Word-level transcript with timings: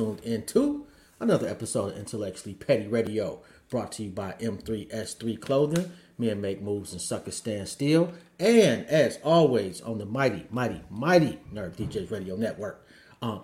tuned 0.00 0.20
into 0.20 0.86
another 1.18 1.46
episode 1.46 1.92
of 1.92 1.98
Intellectually 1.98 2.54
Petty 2.54 2.86
Radio, 2.86 3.42
brought 3.68 3.92
to 3.92 4.04
you 4.04 4.10
by 4.10 4.34
M3S3 4.40 5.38
Clothing. 5.38 5.92
Men 6.16 6.40
make 6.40 6.62
moves 6.62 6.92
and 6.92 7.02
suckers 7.02 7.36
stand 7.36 7.68
still. 7.68 8.10
And 8.38 8.86
as 8.86 9.18
always, 9.22 9.82
on 9.82 9.98
the 9.98 10.06
mighty, 10.06 10.46
mighty, 10.48 10.80
mighty 10.88 11.38
Nerd 11.52 11.76
DJs 11.76 12.10
Radio 12.10 12.34
Network. 12.36 12.86
Um, 13.20 13.42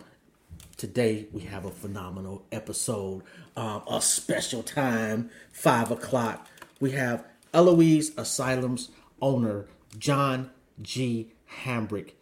today 0.79 1.27
we 1.31 1.43
have 1.43 1.67
a 1.67 1.71
phenomenal 1.71 2.47
episode, 2.51 3.23
um, 3.55 3.83
a 3.87 4.01
special 4.01 4.63
time, 4.63 5.29
five 5.53 5.91
o'clock. 5.91 6.49
We 6.81 6.93
have 6.93 7.23
Eloise 7.53 8.13
Asylum's 8.13 8.89
owner, 9.21 9.67
John 9.99 10.53
G. 10.81 11.35
Hambrick, 11.65 12.13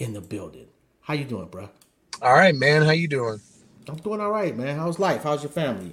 in 0.00 0.14
the 0.14 0.20
building. 0.20 0.66
How 1.02 1.14
you 1.14 1.24
doing, 1.24 1.46
bruh? 1.46 1.70
All 2.20 2.34
right, 2.34 2.56
man. 2.56 2.82
How 2.82 2.90
you 2.90 3.06
doing? 3.06 3.38
I'm 3.88 3.96
doing 3.96 4.20
all 4.20 4.30
right, 4.30 4.56
man. 4.56 4.76
How's 4.76 4.98
life? 4.98 5.22
How's 5.22 5.42
your 5.42 5.52
family? 5.52 5.92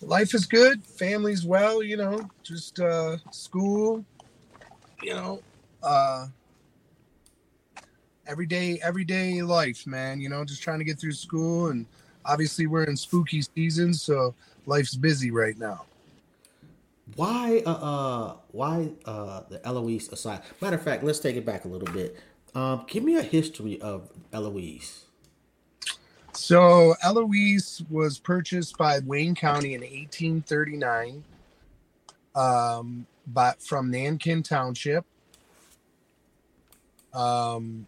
Life 0.00 0.34
is 0.34 0.46
good. 0.46 0.82
Family's 0.82 1.44
well. 1.44 1.82
You 1.82 1.96
know, 1.96 2.28
just 2.42 2.80
uh, 2.80 3.18
school. 3.30 4.04
You 5.02 5.14
know, 5.14 5.42
uh, 5.82 6.28
everyday 8.26 8.78
everyday 8.82 9.42
life, 9.42 9.86
man. 9.86 10.20
You 10.20 10.28
know, 10.28 10.44
just 10.44 10.62
trying 10.62 10.78
to 10.78 10.84
get 10.84 10.98
through 10.98 11.12
school, 11.12 11.68
and 11.68 11.86
obviously 12.24 12.66
we're 12.66 12.84
in 12.84 12.96
spooky 12.96 13.42
season, 13.42 13.92
so 13.92 14.34
life's 14.66 14.94
busy 14.94 15.30
right 15.30 15.58
now. 15.58 15.84
Why, 17.16 17.62
uh, 17.66 17.70
uh 17.70 18.36
why, 18.52 18.90
uh, 19.04 19.42
the 19.50 19.64
Eloise 19.66 20.08
aside? 20.08 20.40
Matter 20.60 20.76
of 20.76 20.82
fact, 20.82 21.04
let's 21.04 21.18
take 21.18 21.36
it 21.36 21.44
back 21.44 21.66
a 21.66 21.68
little 21.68 21.92
bit. 21.92 22.18
Um, 22.54 22.86
give 22.88 23.04
me 23.04 23.16
a 23.16 23.22
history 23.22 23.80
of 23.80 24.08
Eloise. 24.32 25.03
So 26.36 26.94
Eloise 27.02 27.82
was 27.88 28.18
purchased 28.18 28.76
by 28.76 28.98
Wayne 29.00 29.34
County 29.34 29.74
in 29.74 29.82
1839, 29.82 31.22
um, 32.34 33.06
but 33.28 33.62
from 33.62 33.90
Nankin 33.90 34.42
Township. 34.42 35.04
Um, 37.12 37.86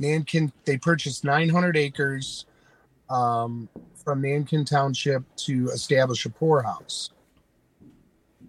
Nankin, 0.00 0.52
they 0.64 0.76
purchased 0.76 1.24
900 1.24 1.76
acres 1.76 2.46
um, 3.08 3.68
from 3.94 4.20
Nankin 4.20 4.64
Township 4.68 5.22
to 5.36 5.68
establish 5.70 6.26
a 6.26 6.30
poorhouse. 6.30 7.10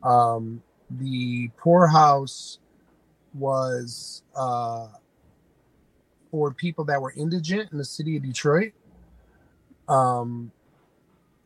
Um, 0.02 0.62
the 0.90 1.50
poorhouse 1.58 2.58
was 3.36 4.24
uh, 4.36 4.88
for 6.36 6.52
people 6.52 6.84
that 6.84 7.02
were 7.02 7.14
indigent 7.16 7.72
in 7.72 7.78
the 7.78 7.86
city 7.86 8.18
of 8.18 8.24
Detroit 8.24 8.74
um, 9.88 10.52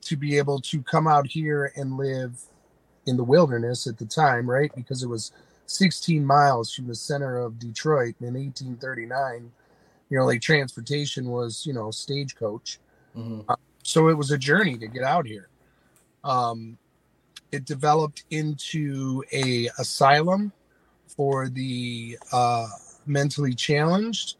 to 0.01 0.17
be 0.17 0.35
able 0.35 0.59
to 0.61 0.81
come 0.81 1.05
out 1.05 1.27
here 1.27 1.71
and 1.75 1.95
live 1.95 2.41
in 3.05 3.15
the 3.15 3.23
wilderness 3.23 3.85
at 3.85 3.99
the 3.99 4.05
time, 4.05 4.49
right? 4.49 4.71
Because 4.75 5.03
it 5.03 5.07
was 5.07 5.31
16 5.67 6.25
miles 6.25 6.73
from 6.73 6.87
the 6.87 6.95
center 6.95 7.37
of 7.37 7.59
Detroit 7.59 8.15
in 8.19 8.33
1839. 8.33 9.51
You 10.09 10.17
know, 10.17 10.25
like 10.25 10.41
transportation 10.41 11.27
was, 11.27 11.67
you 11.67 11.73
know, 11.73 11.91
stagecoach. 11.91 12.79
Mm-hmm. 13.15 13.41
Uh, 13.47 13.57
so 13.83 14.07
it 14.07 14.17
was 14.17 14.31
a 14.31 14.39
journey 14.39 14.75
to 14.79 14.87
get 14.87 15.03
out 15.03 15.27
here. 15.27 15.49
Um, 16.23 16.79
it 17.51 17.65
developed 17.65 18.23
into 18.31 19.23
a 19.33 19.69
asylum 19.77 20.51
for 21.05 21.47
the 21.47 22.17
uh, 22.31 22.65
mentally 23.05 23.53
challenged. 23.53 24.37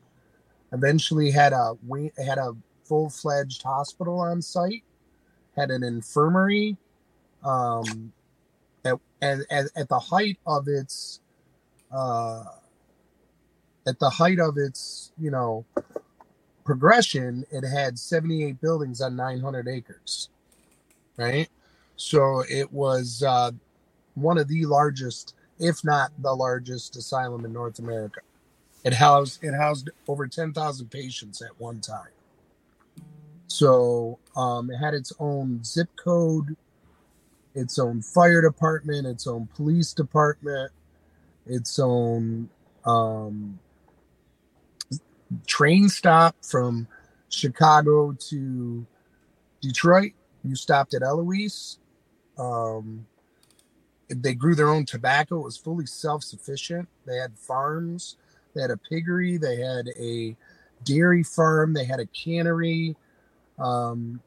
Eventually, 0.72 1.32
had 1.32 1.54
a 1.54 1.76
had 2.24 2.38
a 2.38 2.56
full 2.84 3.10
fledged 3.10 3.64
hospital 3.64 4.20
on 4.20 4.42
site. 4.42 4.84
Had 5.56 5.72
an 5.72 5.84
infirmary. 5.84 6.78
Um, 7.44 8.12
at, 8.86 9.40
at, 9.50 9.66
at, 9.76 9.90
the 9.90 10.00
height 10.00 10.38
of 10.46 10.68
its 10.68 11.22
uh, 11.92 12.44
at 13.88 14.00
the 14.00 14.10
height 14.10 14.40
of 14.40 14.58
its 14.58 15.12
you 15.18 15.32
know 15.32 15.66
progression, 16.66 17.46
it 17.52 17.66
had 17.66 17.98
78 17.98 18.62
buildings 18.62 19.02
on 19.02 19.16
900 19.16 19.68
acres. 19.68 20.30
Right, 21.18 21.50
so 21.96 22.44
it 22.50 22.72
was 22.72 23.24
uh, 23.24 23.52
one 24.16 24.38
of 24.38 24.48
the 24.48 24.66
largest, 24.66 25.36
if 25.60 25.84
not 25.84 26.12
the 26.20 26.34
largest, 26.34 26.96
asylum 26.96 27.44
in 27.44 27.52
North 27.52 27.80
America. 27.80 28.22
It 28.84 28.94
housed 28.94 29.44
it 29.44 29.54
housed 29.54 29.90
over 30.08 30.28
10,000 30.28 30.90
patients 30.90 31.42
at 31.42 31.60
one 31.60 31.82
time. 31.82 32.12
So 33.48 34.20
um, 34.36 34.70
it 34.72 34.78
had 34.78 34.94
its 34.94 35.12
own 35.20 35.64
zip 35.64 35.90
code, 35.96 36.56
its 37.56 37.80
own 37.80 38.02
fire 38.02 38.42
department, 38.42 39.08
its 39.08 39.28
own 39.28 39.50
police 39.56 39.92
department, 39.94 40.72
its 41.46 41.80
own 41.80 42.50
um, 42.86 43.60
train 45.46 45.90
stop 45.90 46.36
from 46.42 46.88
Chicago 47.30 48.14
to 48.30 48.86
Detroit. 49.62 50.14
You 50.44 50.56
stopped 50.56 50.94
at 50.94 51.04
Eloise. 51.04 51.80
Um, 52.38 53.06
they 54.10 54.34
grew 54.34 54.56
their 54.56 54.70
own 54.70 54.86
tobacco. 54.86 55.42
It 55.42 55.44
was 55.44 55.58
fully 55.58 55.86
self 55.86 56.24
sufficient. 56.24 56.88
They 57.06 57.18
had 57.18 57.38
farms. 57.38 58.16
They 58.54 58.62
had 58.62 58.72
a 58.72 58.78
piggery. 58.78 59.38
They 59.38 59.58
had 59.58 59.90
a 60.00 60.36
dairy 60.84 61.24
farm. 61.24 61.74
They 61.74 61.86
had 61.86 62.00
a 62.00 62.06
cannery. 62.08 62.96
Um, 63.58 64.22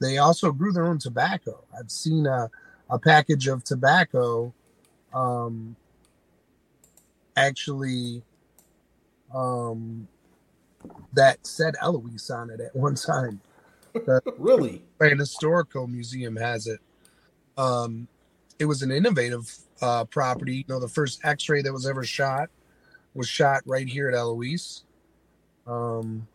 they 0.00 0.18
also 0.18 0.52
grew 0.52 0.72
their 0.72 0.86
own 0.86 0.98
tobacco. 0.98 1.62
I've 1.78 1.90
seen 1.90 2.26
a, 2.26 2.50
a 2.88 2.98
package 2.98 3.48
of 3.48 3.64
tobacco 3.64 4.52
um, 5.14 5.76
actually 7.36 8.22
um, 9.34 10.08
that 11.12 11.46
said 11.46 11.74
Eloise 11.80 12.30
on 12.30 12.50
it 12.50 12.60
at 12.60 12.74
one 12.74 12.94
time. 12.94 13.40
The 13.92 14.22
Really? 14.38 14.84
an 15.00 15.18
historical 15.18 15.88
museum 15.88 16.36
has 16.36 16.68
it. 16.68 16.78
Um, 17.58 18.06
it 18.60 18.64
was 18.66 18.82
an 18.82 18.92
innovative 18.92 19.52
uh, 19.82 20.04
property. 20.04 20.58
You 20.58 20.64
know, 20.68 20.78
the 20.78 20.86
first 20.86 21.24
X-ray 21.24 21.62
that 21.62 21.72
was 21.72 21.88
ever 21.88 22.04
shot 22.04 22.50
was 23.14 23.28
shot 23.28 23.62
right 23.66 23.88
here 23.88 24.08
at 24.08 24.14
Eloise. 24.14 24.84
Um, 25.66 26.26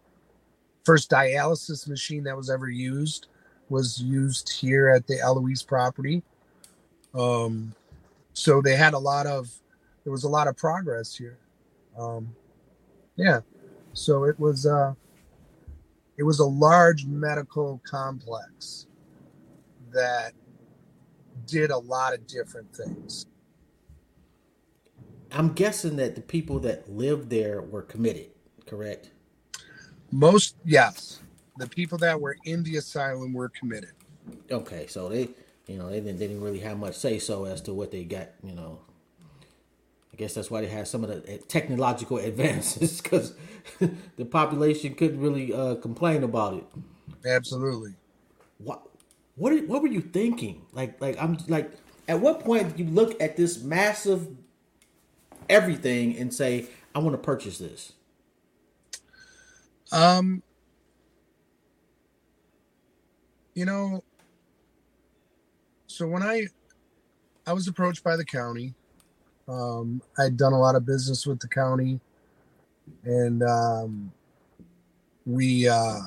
first 0.83 1.09
dialysis 1.09 1.87
machine 1.87 2.23
that 2.23 2.37
was 2.37 2.49
ever 2.49 2.69
used 2.69 3.27
was 3.69 3.99
used 3.99 4.49
here 4.49 4.89
at 4.89 5.07
the 5.07 5.19
Eloise 5.19 5.63
property. 5.63 6.21
Um, 7.13 7.73
so 8.33 8.61
they 8.61 8.75
had 8.75 8.93
a 8.93 8.99
lot 8.99 9.25
of 9.25 9.49
there 10.03 10.11
was 10.11 10.23
a 10.23 10.29
lot 10.29 10.47
of 10.47 10.55
progress 10.55 11.15
here. 11.15 11.37
Um, 11.97 12.35
yeah, 13.15 13.39
so 13.93 14.25
it 14.25 14.39
was 14.39 14.65
uh, 14.65 14.93
it 16.17 16.23
was 16.23 16.39
a 16.39 16.45
large 16.45 17.05
medical 17.05 17.81
complex 17.89 18.87
that 19.91 20.33
did 21.47 21.71
a 21.71 21.77
lot 21.77 22.13
of 22.13 22.27
different 22.27 22.73
things. 22.75 23.25
I'm 25.31 25.53
guessing 25.53 25.95
that 25.97 26.15
the 26.15 26.21
people 26.21 26.59
that 26.59 26.89
lived 26.89 27.29
there 27.29 27.61
were 27.61 27.81
committed, 27.81 28.29
correct? 28.65 29.09
Most 30.11 30.55
yes, 30.65 31.21
the 31.57 31.67
people 31.67 31.97
that 31.99 32.19
were 32.19 32.37
in 32.45 32.63
the 32.63 32.77
asylum 32.77 33.33
were 33.33 33.49
committed. 33.49 33.91
Okay, 34.51 34.87
so 34.87 35.09
they, 35.09 35.29
you 35.67 35.77
know, 35.77 35.89
they 35.89 35.99
didn't, 35.99 36.19
they 36.19 36.27
didn't 36.27 36.43
really 36.43 36.59
have 36.59 36.77
much 36.77 36.95
say 36.95 37.19
so 37.19 37.45
as 37.45 37.61
to 37.61 37.73
what 37.73 37.91
they 37.91 38.03
got. 38.03 38.29
You 38.43 38.53
know, 38.53 38.79
I 40.13 40.17
guess 40.17 40.33
that's 40.33 40.49
why 40.49 40.61
they 40.61 40.67
had 40.67 40.87
some 40.87 41.03
of 41.03 41.09
the 41.09 41.29
eh, 41.31 41.37
technological 41.47 42.17
advances 42.31 43.01
because 43.01 43.33
the 44.17 44.25
population 44.25 44.95
couldn't 44.95 45.19
really 45.19 45.53
uh, 45.53 45.75
complain 45.75 46.23
about 46.23 46.55
it. 46.55 46.65
Absolutely. 47.25 47.95
What, 48.59 48.87
what, 49.35 49.67
what 49.67 49.81
were 49.81 49.87
you 49.87 50.01
thinking? 50.01 50.61
Like, 50.71 51.01
like 51.01 51.21
I'm 51.21 51.37
like, 51.47 51.71
at 52.07 52.19
what 52.19 52.41
point 52.41 52.69
did 52.69 52.79
you 52.79 52.93
look 52.93 53.19
at 53.21 53.35
this 53.35 53.61
massive 53.63 54.27
everything 55.49 56.17
and 56.17 56.33
say, 56.33 56.67
I 56.93 56.99
want 56.99 57.13
to 57.13 57.17
purchase 57.17 57.57
this? 57.57 57.93
Um, 59.91 60.41
you 63.53 63.65
know, 63.65 64.03
so 65.87 66.07
when 66.07 66.23
I 66.23 66.47
I 67.47 67.53
was 67.53 67.67
approached 67.67 68.03
by 68.03 68.15
the 68.17 68.25
county, 68.25 68.73
um, 69.47 70.01
I'd 70.17 70.37
done 70.37 70.53
a 70.53 70.59
lot 70.59 70.75
of 70.75 70.85
business 70.85 71.25
with 71.27 71.39
the 71.39 71.47
county, 71.47 71.99
and 73.03 73.43
um, 73.43 74.11
we 75.25 75.67
uh, 75.67 75.99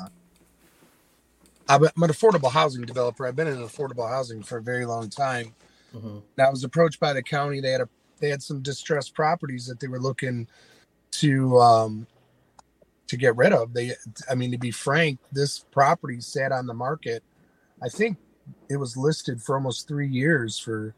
I'm 1.69 1.85
an 1.85 1.91
affordable 1.97 2.51
housing 2.51 2.83
developer. 2.83 3.27
I've 3.27 3.37
been 3.37 3.47
in 3.47 3.59
affordable 3.59 4.09
housing 4.09 4.43
for 4.43 4.59
a 4.59 4.63
very 4.63 4.85
long 4.85 5.09
time, 5.09 5.55
Mhm. 5.95 6.23
And 6.37 6.47
I 6.47 6.51
was 6.51 6.65
approached 6.65 7.01
by 7.01 7.13
the 7.13 7.23
county. 7.23 7.61
They 7.61 7.71
had 7.71 7.81
a 7.81 7.89
they 8.19 8.29
had 8.29 8.43
some 8.43 8.63
distressed 8.63 9.15
properties 9.15 9.67
that 9.67 9.81
they 9.81 9.89
were 9.89 10.01
looking 10.01 10.47
to 11.13 11.59
um 11.59 12.07
to 13.07 13.17
get 13.17 13.37
rid 13.37 13.53
of. 13.53 13.73
They 13.73 13.93
I 14.31 14.35
mean 14.35 14.51
to 14.53 14.59
be 14.59 14.71
frank, 14.71 15.19
this 15.33 15.61
property 15.71 16.21
sat 16.21 16.53
on 16.53 16.67
the 16.67 16.75
market. 16.75 17.23
I 17.83 17.89
think 17.89 18.19
it 18.69 18.77
was 18.77 18.97
listed 18.97 19.43
for 19.43 19.57
almost 19.57 19.89
three 19.89 20.09
years 20.09 20.59
for 20.59 20.95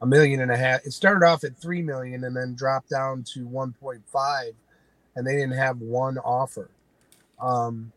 a 0.00 0.06
million 0.06 0.40
and 0.40 0.50
a 0.50 0.56
half. 0.56 0.84
It 0.84 0.92
started 0.92 1.26
off 1.26 1.44
at 1.44 1.56
three 1.56 1.82
million 1.82 2.24
and 2.24 2.36
then 2.36 2.54
dropped 2.54 2.90
down 2.90 3.24
to 3.34 3.46
one 3.46 3.72
point 3.72 4.02
five, 4.06 4.54
and 5.16 5.26
they 5.26 5.32
didn't 5.32 5.58
have 5.58 5.80
one 5.80 6.18
offer. 6.18 6.70
Um, 7.40 7.92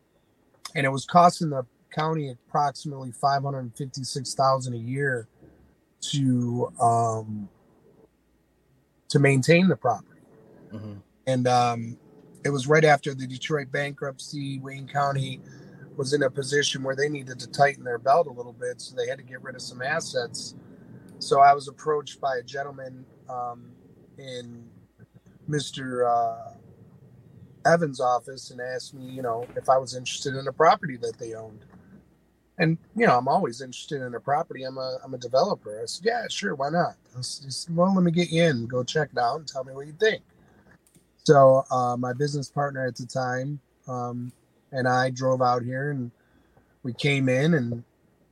and 0.74 0.86
it 0.86 0.90
was 0.90 1.04
costing 1.04 1.50
the 1.50 1.64
county 1.94 2.30
approximately 2.30 3.12
five 3.12 3.42
hundred 3.42 3.72
fifty 3.76 4.04
six 4.04 4.34
thousand 4.34 4.74
a 4.74 4.78
year 4.78 5.28
to 6.00 6.72
um, 6.80 7.48
to 9.12 9.18
maintain 9.18 9.68
the 9.68 9.76
property. 9.76 10.22
Mhm. 10.72 11.02
And 11.26 11.46
um, 11.46 11.98
it 12.44 12.48
was 12.48 12.66
right 12.66 12.84
after 12.84 13.14
the 13.14 13.26
Detroit 13.26 13.70
bankruptcy. 13.70 14.58
Wayne 14.60 14.88
County 14.88 15.42
was 15.96 16.14
in 16.14 16.22
a 16.22 16.30
position 16.30 16.82
where 16.82 16.96
they 16.96 17.10
needed 17.10 17.38
to 17.40 17.46
tighten 17.50 17.84
their 17.84 17.98
belt 17.98 18.26
a 18.26 18.32
little 18.32 18.54
bit, 18.54 18.80
so 18.80 18.96
they 18.96 19.06
had 19.06 19.18
to 19.18 19.24
get 19.24 19.42
rid 19.42 19.54
of 19.54 19.60
some 19.60 19.82
assets. 19.82 20.54
So 21.18 21.40
I 21.40 21.52
was 21.52 21.68
approached 21.68 22.22
by 22.22 22.38
a 22.38 22.42
gentleman 22.42 23.04
um, 23.28 23.72
in 24.16 24.64
Mr. 25.46 26.08
Uh, 26.08 26.54
Evans' 27.66 28.00
office 28.00 28.50
and 28.50 28.62
asked 28.62 28.94
me, 28.94 29.04
you 29.10 29.20
know, 29.20 29.46
if 29.56 29.68
I 29.68 29.76
was 29.76 29.94
interested 29.94 30.34
in 30.34 30.48
a 30.48 30.52
property 30.52 30.96
that 30.96 31.18
they 31.18 31.34
owned. 31.34 31.66
And 32.58 32.76
you 32.94 33.06
know, 33.06 33.16
I'm 33.16 33.28
always 33.28 33.60
interested 33.60 34.02
in 34.02 34.14
a 34.14 34.20
property. 34.20 34.64
I'm 34.64 34.78
a 34.78 34.98
I'm 35.04 35.14
a 35.14 35.18
developer. 35.18 35.80
I 35.82 35.86
said, 35.86 36.04
yeah, 36.04 36.26
sure, 36.28 36.54
why 36.54 36.68
not? 36.70 36.96
Well, 37.70 37.94
let 37.94 38.04
me 38.04 38.10
get 38.10 38.30
you 38.30 38.42
in, 38.44 38.66
go 38.66 38.84
check 38.84 39.10
it 39.12 39.18
out, 39.18 39.38
and 39.38 39.48
tell 39.48 39.64
me 39.64 39.72
what 39.72 39.86
you 39.86 39.94
think. 39.98 40.22
So 41.24 41.64
uh, 41.70 41.96
my 41.96 42.12
business 42.12 42.50
partner 42.50 42.86
at 42.86 42.96
the 42.96 43.06
time 43.06 43.60
um, 43.88 44.32
and 44.70 44.88
I 44.88 45.10
drove 45.10 45.42
out 45.42 45.62
here, 45.62 45.90
and 45.90 46.10
we 46.82 46.92
came 46.92 47.28
in 47.28 47.54
and 47.54 47.84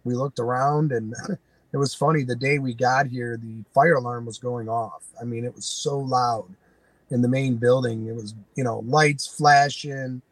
we 0.05 0.15
looked 0.15 0.39
around, 0.39 0.93
and 0.93 1.15
it 1.73 1.77
was 1.77 1.95
funny. 1.95 2.25
The 2.25 2.37
day 2.37 2.59
we 2.59 2.75
got 2.75 3.07
here, 3.07 3.39
the 3.41 3.65
fire 3.75 3.95
alarm 3.95 4.27
was 4.27 4.39
going 4.39 4.69
off. 4.69 5.05
I 5.21 5.25
mean, 5.25 5.45
it 5.45 5.55
was 5.55 5.67
so 5.67 5.99
loud 5.99 6.49
in 7.11 7.23
the 7.23 7.29
main 7.29 7.57
building. 7.57 8.07
It 8.07 8.15
was 8.15 8.35
you 8.55 8.65
know 8.65 8.81
lights 8.81 9.27
flashing, 9.27 10.23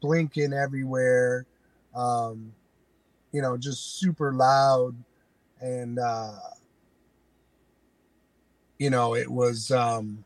blinking 0.00 0.52
everywhere. 0.52 1.46
Um, 1.94 2.52
you 3.34 3.42
know, 3.42 3.56
just 3.56 3.98
super 3.98 4.32
loud, 4.32 4.94
and 5.60 5.98
uh, 5.98 6.38
you 8.78 8.90
know, 8.90 9.16
it 9.16 9.28
was. 9.28 9.70
Um, 9.72 10.24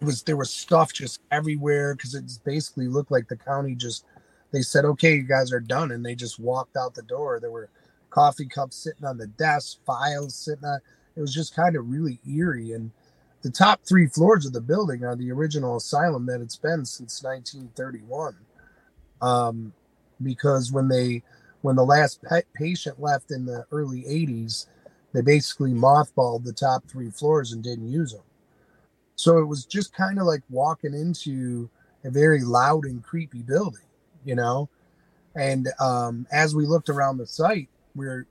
it 0.00 0.04
was 0.04 0.24
there 0.24 0.36
was 0.36 0.50
stuff 0.50 0.92
just 0.92 1.20
everywhere 1.30 1.94
because 1.94 2.16
it 2.16 2.24
basically 2.44 2.88
looked 2.88 3.12
like 3.12 3.28
the 3.28 3.36
county 3.36 3.76
just 3.76 4.04
they 4.50 4.60
said 4.60 4.84
okay 4.84 5.14
you 5.14 5.22
guys 5.22 5.52
are 5.52 5.60
done. 5.60 5.92
And 5.92 6.04
they 6.04 6.16
just 6.16 6.40
walked 6.40 6.76
out 6.76 6.96
the 6.96 7.02
door. 7.02 7.38
There 7.38 7.52
were 7.52 7.68
coffee 8.10 8.46
cups 8.46 8.74
sitting 8.74 9.04
on 9.04 9.16
the 9.16 9.28
desk 9.28 9.78
files 9.86 10.34
sitting 10.34 10.64
on 10.64 10.80
it 11.14 11.20
was 11.20 11.32
just 11.32 11.54
kind 11.54 11.76
of 11.76 11.88
really 11.88 12.18
eerie. 12.28 12.72
And 12.72 12.90
the 13.42 13.50
top 13.50 13.82
three 13.84 14.08
floors 14.08 14.44
of 14.44 14.52
the 14.52 14.60
building 14.60 15.04
are 15.04 15.14
the 15.14 15.30
original 15.30 15.76
asylum 15.76 16.26
that 16.26 16.40
it's 16.40 16.56
been 16.56 16.84
since 16.84 17.22
1931 17.22 18.34
um, 19.20 19.72
because 20.22 20.72
when 20.72 20.88
they 20.88 21.22
when 21.62 21.76
the 21.76 21.84
last 21.84 22.24
patient 22.54 23.00
left 23.00 23.30
in 23.30 23.44
the 23.44 23.64
early 23.70 24.02
80s 24.02 24.66
they 25.12 25.20
basically 25.20 25.72
mothballed 25.72 26.44
the 26.44 26.52
top 26.52 26.84
three 26.88 27.10
floors 27.10 27.52
and 27.52 27.62
didn't 27.62 27.90
use 27.90 28.12
them 28.12 28.22
so 29.16 29.38
it 29.38 29.44
was 29.44 29.64
just 29.64 29.94
kind 29.94 30.18
of 30.18 30.26
like 30.26 30.42
walking 30.50 30.94
into 30.94 31.70
a 32.04 32.10
very 32.10 32.42
loud 32.42 32.84
and 32.84 33.02
creepy 33.02 33.42
building, 33.42 33.86
you 34.24 34.34
know. 34.34 34.68
And 35.34 35.68
um, 35.80 36.26
as 36.32 36.54
we 36.54 36.66
looked 36.66 36.88
around 36.88 37.18
the 37.18 37.26
site, 37.26 37.68
we're, 37.94 38.26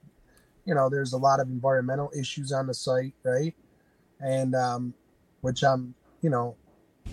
you 0.65 0.75
know, 0.75 0.89
there's 0.89 1.13
a 1.13 1.17
lot 1.17 1.39
of 1.39 1.47
environmental 1.47 2.11
issues 2.17 2.51
on 2.51 2.67
the 2.67 2.73
site, 2.73 3.13
right? 3.23 3.55
And 4.19 4.55
um, 4.55 4.93
which 5.41 5.63
I'm, 5.63 5.95
you 6.21 6.29
know, 6.29 6.55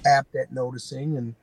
apt 0.05 0.35
at 0.35 0.53
noticing. 0.53 1.17
And 1.17 1.35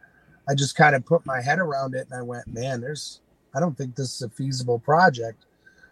I 0.47 0.53
just 0.53 0.75
kind 0.75 0.95
of 0.95 1.05
put 1.05 1.25
my 1.25 1.41
head 1.41 1.59
around 1.59 1.95
it 1.95 2.07
and 2.09 2.19
I 2.19 2.21
went, 2.21 2.47
man, 2.47 2.81
there's, 2.81 3.21
I 3.55 3.59
don't 3.59 3.77
think 3.77 3.95
this 3.95 4.15
is 4.15 4.21
a 4.21 4.29
feasible 4.29 4.79
project. 4.79 5.45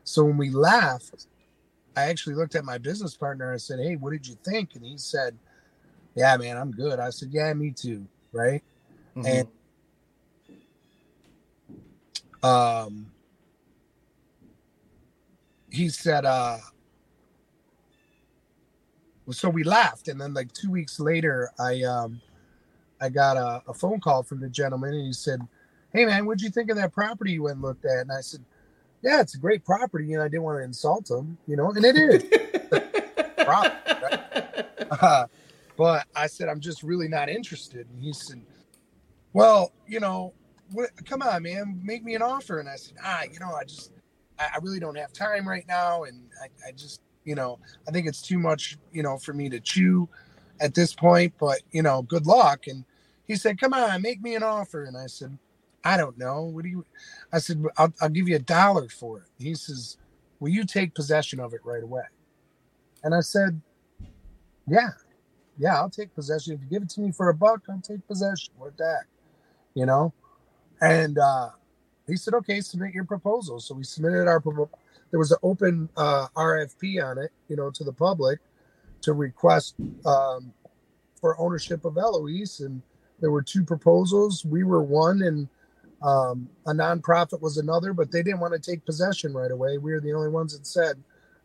So 0.03 0.25
when 0.25 0.37
we 0.37 0.49
left, 0.49 1.27
I 1.95 2.05
actually 2.05 2.35
looked 2.35 2.55
at 2.55 2.65
my 2.65 2.77
business 2.77 3.15
partner. 3.15 3.53
I 3.53 3.57
said, 3.57 3.79
hey, 3.79 3.95
what 3.95 4.11
did 4.11 4.27
you 4.27 4.35
think? 4.43 4.75
And 4.75 4.83
he 4.83 4.97
said, 4.97 5.37
yeah, 6.15 6.35
man, 6.37 6.57
I'm 6.57 6.71
good. 6.71 6.99
I 6.99 7.09
said, 7.09 7.29
yeah, 7.31 7.53
me 7.53 7.71
too. 7.71 8.05
Right. 8.31 8.63
Mhm. 9.15 9.47
And 12.43 12.43
um, 12.43 13.11
he 15.71 15.89
said, 15.89 16.25
uh, 16.25 16.57
so 19.31 19.49
we 19.49 19.63
laughed. 19.63 20.09
And 20.09 20.19
then 20.19 20.33
like 20.33 20.51
two 20.51 20.69
weeks 20.69 20.99
later, 20.99 21.49
I, 21.57 21.83
um, 21.83 22.21
I 22.99 23.09
got 23.09 23.37
a, 23.37 23.63
a 23.67 23.73
phone 23.73 23.99
call 24.01 24.23
from 24.23 24.41
the 24.41 24.49
gentleman 24.49 24.93
and 24.93 25.05
he 25.05 25.13
said, 25.13 25.39
Hey 25.93 26.05
man, 26.05 26.25
what'd 26.25 26.41
you 26.41 26.49
think 26.49 26.71
of 26.71 26.77
that 26.77 26.91
property 26.91 27.33
you 27.33 27.43
went 27.43 27.55
and 27.57 27.61
looked 27.61 27.85
at? 27.85 27.99
And 27.99 28.11
I 28.11 28.21
said, 28.21 28.43
yeah, 29.03 29.21
it's 29.21 29.35
a 29.35 29.37
great 29.37 29.63
property. 29.63 30.13
And 30.13 30.23
I 30.23 30.27
didn't 30.27 30.43
want 30.43 30.59
to 30.59 30.63
insult 30.63 31.09
him, 31.09 31.37
you 31.45 31.55
know, 31.55 31.69
and 31.71 31.85
it 31.85 31.95
is. 31.95 32.23
property, 33.45 33.75
Uh, 34.91 35.25
but 35.75 36.05
I 36.15 36.27
said, 36.27 36.49
I'm 36.49 36.59
just 36.59 36.83
really 36.83 37.07
not 37.07 37.29
interested. 37.29 37.87
And 37.91 38.01
he 38.01 38.13
said, 38.13 38.41
Well, 39.33 39.71
you 39.87 39.99
know, 39.99 40.33
what, 40.71 40.89
come 41.05 41.21
on, 41.21 41.43
man, 41.43 41.79
make 41.83 42.03
me 42.03 42.15
an 42.15 42.21
offer. 42.21 42.59
And 42.59 42.69
I 42.69 42.75
said, 42.75 42.95
Ah, 43.03 43.23
you 43.31 43.39
know, 43.39 43.53
I 43.53 43.63
just, 43.63 43.91
I, 44.39 44.49
I 44.55 44.57
really 44.61 44.79
don't 44.79 44.97
have 44.97 45.13
time 45.13 45.47
right 45.47 45.65
now. 45.67 46.03
And 46.03 46.29
I, 46.41 46.69
I 46.69 46.71
just, 46.71 47.01
you 47.25 47.35
know, 47.35 47.59
I 47.87 47.91
think 47.91 48.07
it's 48.07 48.21
too 48.21 48.39
much, 48.39 48.77
you 48.91 49.03
know, 49.03 49.17
for 49.17 49.33
me 49.33 49.49
to 49.49 49.59
chew 49.59 50.07
at 50.61 50.75
this 50.75 50.93
point, 50.93 51.33
but, 51.39 51.61
you 51.71 51.81
know, 51.81 52.03
good 52.03 52.27
luck. 52.27 52.67
And 52.67 52.85
he 53.25 53.35
said, 53.35 53.59
Come 53.59 53.73
on, 53.73 54.01
make 54.01 54.21
me 54.21 54.35
an 54.35 54.43
offer. 54.43 54.83
And 54.83 54.95
I 54.95 55.07
said, 55.07 55.37
I 55.83 55.97
don't 55.97 56.17
know. 56.17 56.43
What 56.43 56.63
do 56.63 56.69
you, 56.69 56.85
I 57.31 57.39
said, 57.39 57.63
I'll, 57.77 57.93
I'll 58.01 58.09
give 58.09 58.27
you 58.27 58.35
a 58.35 58.39
dollar 58.39 58.87
for 58.89 59.19
it. 59.19 59.25
He 59.37 59.55
says, 59.55 59.97
Will 60.39 60.49
you 60.49 60.65
take 60.65 60.93
possession 60.93 61.39
of 61.39 61.53
it 61.53 61.61
right 61.63 61.83
away? 61.83 62.03
And 63.03 63.13
I 63.15 63.21
said, 63.21 63.61
Yeah, 64.67 64.89
yeah, 65.57 65.75
I'll 65.75 65.89
take 65.89 66.13
possession. 66.15 66.53
If 66.53 66.61
you 66.61 66.67
give 66.67 66.83
it 66.83 66.89
to 66.91 67.01
me 67.01 67.11
for 67.11 67.29
a 67.29 67.33
buck, 67.33 67.61
I'll 67.69 67.81
take 67.81 68.05
possession. 68.07 68.53
What 68.57 68.77
the 68.77 68.85
heck? 68.85 69.07
You 69.73 69.85
know? 69.85 70.13
And 70.81 71.17
uh, 71.17 71.49
he 72.07 72.17
said, 72.17 72.33
okay, 72.35 72.59
submit 72.61 72.93
your 72.93 73.05
proposal. 73.05 73.59
So 73.59 73.75
we 73.75 73.83
submitted 73.83 74.27
our 74.27 74.39
proposal. 74.39 74.71
There 75.11 75.19
was 75.19 75.31
an 75.31 75.37
open 75.43 75.89
uh, 75.95 76.27
RFP 76.35 77.03
on 77.03 77.17
it, 77.19 77.31
you 77.47 77.55
know, 77.55 77.69
to 77.71 77.83
the 77.83 77.93
public 77.93 78.39
to 79.01 79.13
request 79.13 79.75
um, 80.05 80.51
for 81.21 81.39
ownership 81.39 81.85
of 81.85 81.97
Eloise. 81.97 82.61
And 82.61 82.81
there 83.19 83.31
were 83.31 83.43
two 83.43 83.63
proposals. 83.63 84.43
We 84.43 84.63
were 84.63 84.81
one, 84.81 85.21
and 85.21 85.47
um, 86.03 86.49
a 86.67 86.71
nonprofit 86.73 87.41
was 87.41 87.57
another, 87.57 87.93
but 87.93 88.11
they 88.11 88.21
didn't 88.21 88.41
want 88.41 88.53
to 88.53 88.59
take 88.59 88.85
possession 88.85 89.33
right 89.33 89.51
away. 89.51 89.77
We 89.77 89.93
were 89.93 90.01
the 90.01 90.13
only 90.13 90.29
ones 90.29 90.55
that 90.57 90.67
said 90.67 91.01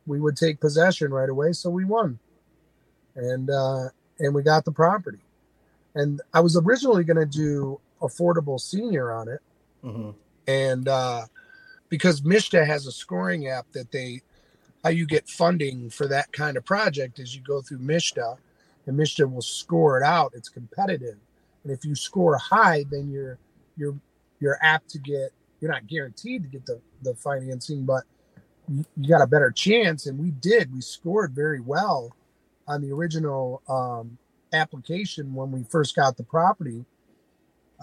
we 0.07 0.21
would 0.21 0.37
take 0.37 0.61
possession 0.61 1.12
right 1.12 1.29
away. 1.29 1.53
So 1.53 1.71
we 1.71 1.85
won 1.85 2.19
and 3.15 3.50
uh, 3.50 3.88
and 4.19 4.35
we 4.35 4.43
got 4.43 4.65
the 4.65 4.73
property. 4.73 5.19
And 5.95 6.21
I 6.35 6.41
was 6.41 6.57
originally 6.57 7.05
going 7.05 7.17
to 7.19 7.27
do 7.27 7.81
affordable 8.00 8.61
senior 8.61 9.12
on 9.12 9.29
it, 9.29 9.41
Mhm. 9.85 10.15
and 10.47 10.88
uh, 10.88 11.27
because 11.88 12.21
MSHDA 12.21 12.67
has 12.67 12.87
a 12.87 12.93
scoring 12.93 13.49
app 13.49 13.67
that 13.73 13.91
they 13.91 14.23
how 14.85 14.91
you 14.91 15.07
get 15.07 15.29
funding 15.29 15.91
for 15.91 16.07
that 16.07 16.33
kind 16.33 16.57
of 16.57 16.65
project 16.65 17.19
is 17.19 17.35
you 17.35 17.43
go 17.43 17.61
through 17.61 17.79
MSHDA, 17.79 18.38
and 18.87 18.99
MSHDA 18.99 19.33
will 19.33 19.43
score 19.43 19.99
it 20.00 20.05
out. 20.05 20.33
It's 20.35 20.49
competitive, 20.49 21.17
and 21.65 21.73
if 21.73 21.85
you 21.85 21.95
score 21.95 22.37
high, 22.37 22.85
then 22.91 23.11
you're 23.11 23.38
you're 23.77 23.97
you're 24.40 24.59
apt 24.62 24.90
to 24.90 24.99
get. 24.99 25.30
You're 25.61 25.73
not 25.73 25.87
guaranteed 25.87 26.45
to 26.45 26.49
get 26.49 26.66
the 26.66 26.80
the 27.02 27.14
financing, 27.14 27.85
but 27.85 28.04
you, 28.68 29.09
got 29.09 29.23
a 29.23 29.26
better 29.26 29.50
chance. 29.50 30.07
And 30.07 30.18
we 30.18 30.30
did. 30.30 30.73
We 30.73 30.80
scored 30.80 31.33
very 31.33 31.61
well 31.61 32.14
on 32.66 32.83
the 32.83 32.92
original 32.92 33.62
um, 33.68 34.18
application 34.52 35.35
when 35.35 35.50
we 35.50 35.64
first 35.64 35.97
got 35.97 36.16
the 36.16 36.25
property. 36.25 36.85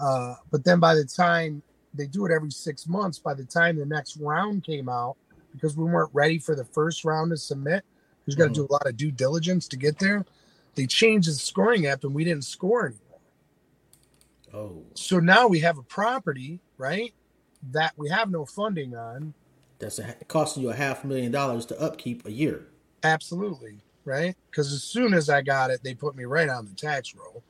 Uh, 0.00 0.34
but 0.50 0.64
then 0.64 0.78
by 0.78 0.94
the 0.94 1.04
time 1.04 1.62
they 1.94 2.06
do 2.06 2.26
it 2.26 2.32
every 2.32 2.50
six 2.50 2.86
months, 2.86 3.18
by 3.18 3.34
the 3.34 3.44
time 3.44 3.76
the 3.76 3.86
next 3.86 4.16
round 4.18 4.64
came 4.64 4.88
out, 4.88 5.16
because 5.52 5.76
we 5.76 5.84
weren't 5.84 6.10
ready 6.12 6.38
for 6.38 6.54
the 6.54 6.64
first 6.64 7.04
round 7.04 7.30
to 7.30 7.36
submit, 7.36 7.84
because 8.24 8.34
you 8.34 8.44
got 8.44 8.48
to 8.48 8.54
do 8.54 8.66
a 8.68 8.72
lot 8.72 8.86
of 8.86 8.96
due 8.96 9.10
diligence 9.10 9.66
to 9.68 9.76
get 9.76 9.98
there, 9.98 10.24
they 10.74 10.86
changed 10.86 11.28
the 11.28 11.32
scoring 11.32 11.86
app 11.86 12.04
and 12.04 12.14
we 12.14 12.24
didn't 12.24 12.44
score 12.44 12.86
anymore. 12.86 13.05
Oh. 14.54 14.84
So 14.94 15.18
now 15.18 15.46
we 15.46 15.60
have 15.60 15.78
a 15.78 15.82
property, 15.82 16.60
right, 16.78 17.12
that 17.72 17.92
we 17.96 18.08
have 18.08 18.30
no 18.30 18.44
funding 18.44 18.96
on, 18.96 19.34
that's 19.78 19.98
a, 19.98 20.14
costing 20.28 20.62
you 20.62 20.70
a 20.70 20.74
half 20.74 21.04
million 21.04 21.30
dollars 21.32 21.66
to 21.66 21.80
upkeep 21.80 22.26
a 22.26 22.32
year. 22.32 22.66
Absolutely, 23.02 23.78
right? 24.04 24.34
Because 24.50 24.72
as 24.72 24.82
soon 24.82 25.14
as 25.14 25.28
I 25.28 25.42
got 25.42 25.70
it, 25.70 25.82
they 25.82 25.94
put 25.94 26.16
me 26.16 26.24
right 26.24 26.48
on 26.48 26.66
the 26.66 26.74
tax 26.74 27.14
roll. 27.14 27.42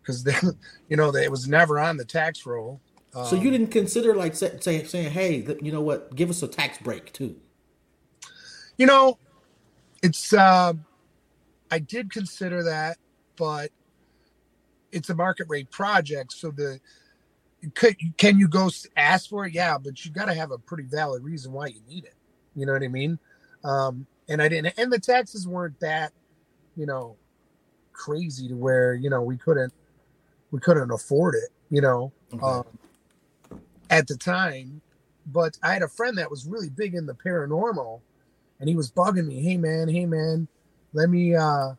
Because 0.00 0.22
then, 0.22 0.56
you 0.88 0.96
know, 0.96 1.14
it 1.14 1.30
was 1.30 1.48
never 1.48 1.78
on 1.78 1.96
the 1.96 2.04
tax 2.04 2.46
roll. 2.46 2.80
Um, 3.14 3.26
so 3.26 3.36
you 3.36 3.50
didn't 3.50 3.68
consider 3.68 4.14
like 4.14 4.34
say, 4.34 4.58
say, 4.60 4.84
saying, 4.84 5.10
"Hey, 5.10 5.44
you 5.62 5.72
know 5.72 5.80
what? 5.80 6.14
Give 6.14 6.30
us 6.30 6.42
a 6.42 6.48
tax 6.48 6.78
break 6.78 7.12
too." 7.12 7.36
You 8.76 8.86
know, 8.86 9.18
it's. 10.02 10.32
Uh, 10.32 10.74
I 11.70 11.78
did 11.80 12.12
consider 12.12 12.62
that, 12.64 12.98
but 13.36 13.70
it's 14.96 15.10
a 15.10 15.14
market 15.14 15.46
rate 15.48 15.70
project, 15.70 16.32
so 16.32 16.50
the 16.50 16.80
could 17.74 17.96
can 18.16 18.38
you 18.38 18.48
go 18.48 18.70
ask 18.96 19.28
for 19.28 19.46
it? 19.46 19.52
Yeah, 19.52 19.78
but 19.78 20.04
you 20.04 20.10
got 20.10 20.26
to 20.26 20.34
have 20.34 20.50
a 20.50 20.58
pretty 20.58 20.84
valid 20.84 21.22
reason 21.22 21.52
why 21.52 21.66
you 21.66 21.80
need 21.88 22.04
it. 22.04 22.14
You 22.54 22.66
know 22.66 22.72
what 22.72 22.82
I 22.82 22.88
mean? 22.88 23.18
Um, 23.62 24.06
and 24.28 24.40
I 24.40 24.48
didn't, 24.48 24.74
and 24.78 24.92
the 24.92 24.98
taxes 24.98 25.46
weren't 25.46 25.78
that, 25.80 26.12
you 26.76 26.86
know, 26.86 27.16
crazy 27.92 28.48
to 28.48 28.54
where 28.54 28.94
you 28.94 29.10
know 29.10 29.22
we 29.22 29.36
couldn't 29.36 29.72
we 30.50 30.60
couldn't 30.60 30.90
afford 30.90 31.34
it. 31.34 31.50
You 31.70 31.82
know, 31.82 32.12
okay. 32.32 32.42
um, 32.42 32.64
at 33.90 34.06
the 34.06 34.16
time. 34.16 34.80
But 35.28 35.58
I 35.62 35.72
had 35.72 35.82
a 35.82 35.88
friend 35.88 36.16
that 36.18 36.30
was 36.30 36.46
really 36.46 36.70
big 36.70 36.94
in 36.94 37.04
the 37.04 37.14
paranormal, 37.14 38.00
and 38.60 38.68
he 38.68 38.76
was 38.76 38.90
bugging 38.90 39.26
me. 39.26 39.42
Hey 39.42 39.56
man, 39.56 39.88
hey 39.88 40.06
man, 40.06 40.46
let 40.92 41.10
me 41.10 41.34
uh 41.34 41.74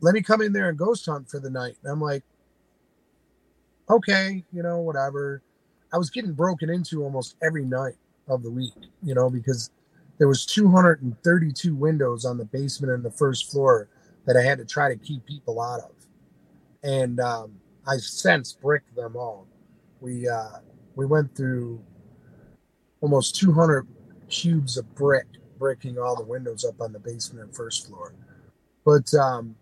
let 0.00 0.14
me 0.14 0.22
come 0.22 0.40
in 0.40 0.52
there 0.52 0.68
and 0.68 0.78
ghost 0.78 1.06
hunt 1.06 1.28
for 1.28 1.40
the 1.40 1.50
night. 1.50 1.76
And 1.82 1.92
I'm 1.92 2.00
like, 2.00 2.22
okay, 3.88 4.44
you 4.52 4.62
know, 4.62 4.78
whatever. 4.78 5.42
I 5.92 5.98
was 5.98 6.10
getting 6.10 6.32
broken 6.32 6.70
into 6.70 7.02
almost 7.02 7.36
every 7.42 7.64
night 7.64 7.96
of 8.28 8.42
the 8.42 8.50
week, 8.50 8.74
you 9.02 9.14
know, 9.14 9.28
because 9.28 9.70
there 10.18 10.28
was 10.28 10.46
232 10.46 11.74
windows 11.74 12.24
on 12.24 12.38
the 12.38 12.44
basement 12.44 12.92
and 12.92 13.02
the 13.02 13.10
first 13.10 13.50
floor 13.50 13.88
that 14.26 14.36
I 14.36 14.42
had 14.42 14.58
to 14.58 14.64
try 14.64 14.88
to 14.88 14.96
keep 14.96 15.24
people 15.26 15.60
out 15.60 15.80
of. 15.80 15.90
And 16.82 17.18
um, 17.20 17.56
I 17.86 17.96
since 17.96 18.52
bricked 18.52 18.94
them 18.94 19.16
all. 19.16 19.46
We 20.00 20.28
uh, 20.28 20.60
we 20.94 21.06
went 21.06 21.34
through 21.34 21.82
almost 23.00 23.36
200 23.36 23.86
cubes 24.28 24.76
of 24.76 24.94
brick, 24.94 25.26
breaking 25.58 25.98
all 25.98 26.16
the 26.16 26.24
windows 26.24 26.64
up 26.64 26.80
on 26.80 26.92
the 26.92 26.98
basement 26.98 27.44
and 27.46 27.54
first 27.54 27.86
floor. 27.86 28.14
But 28.84 29.12
um, 29.14 29.56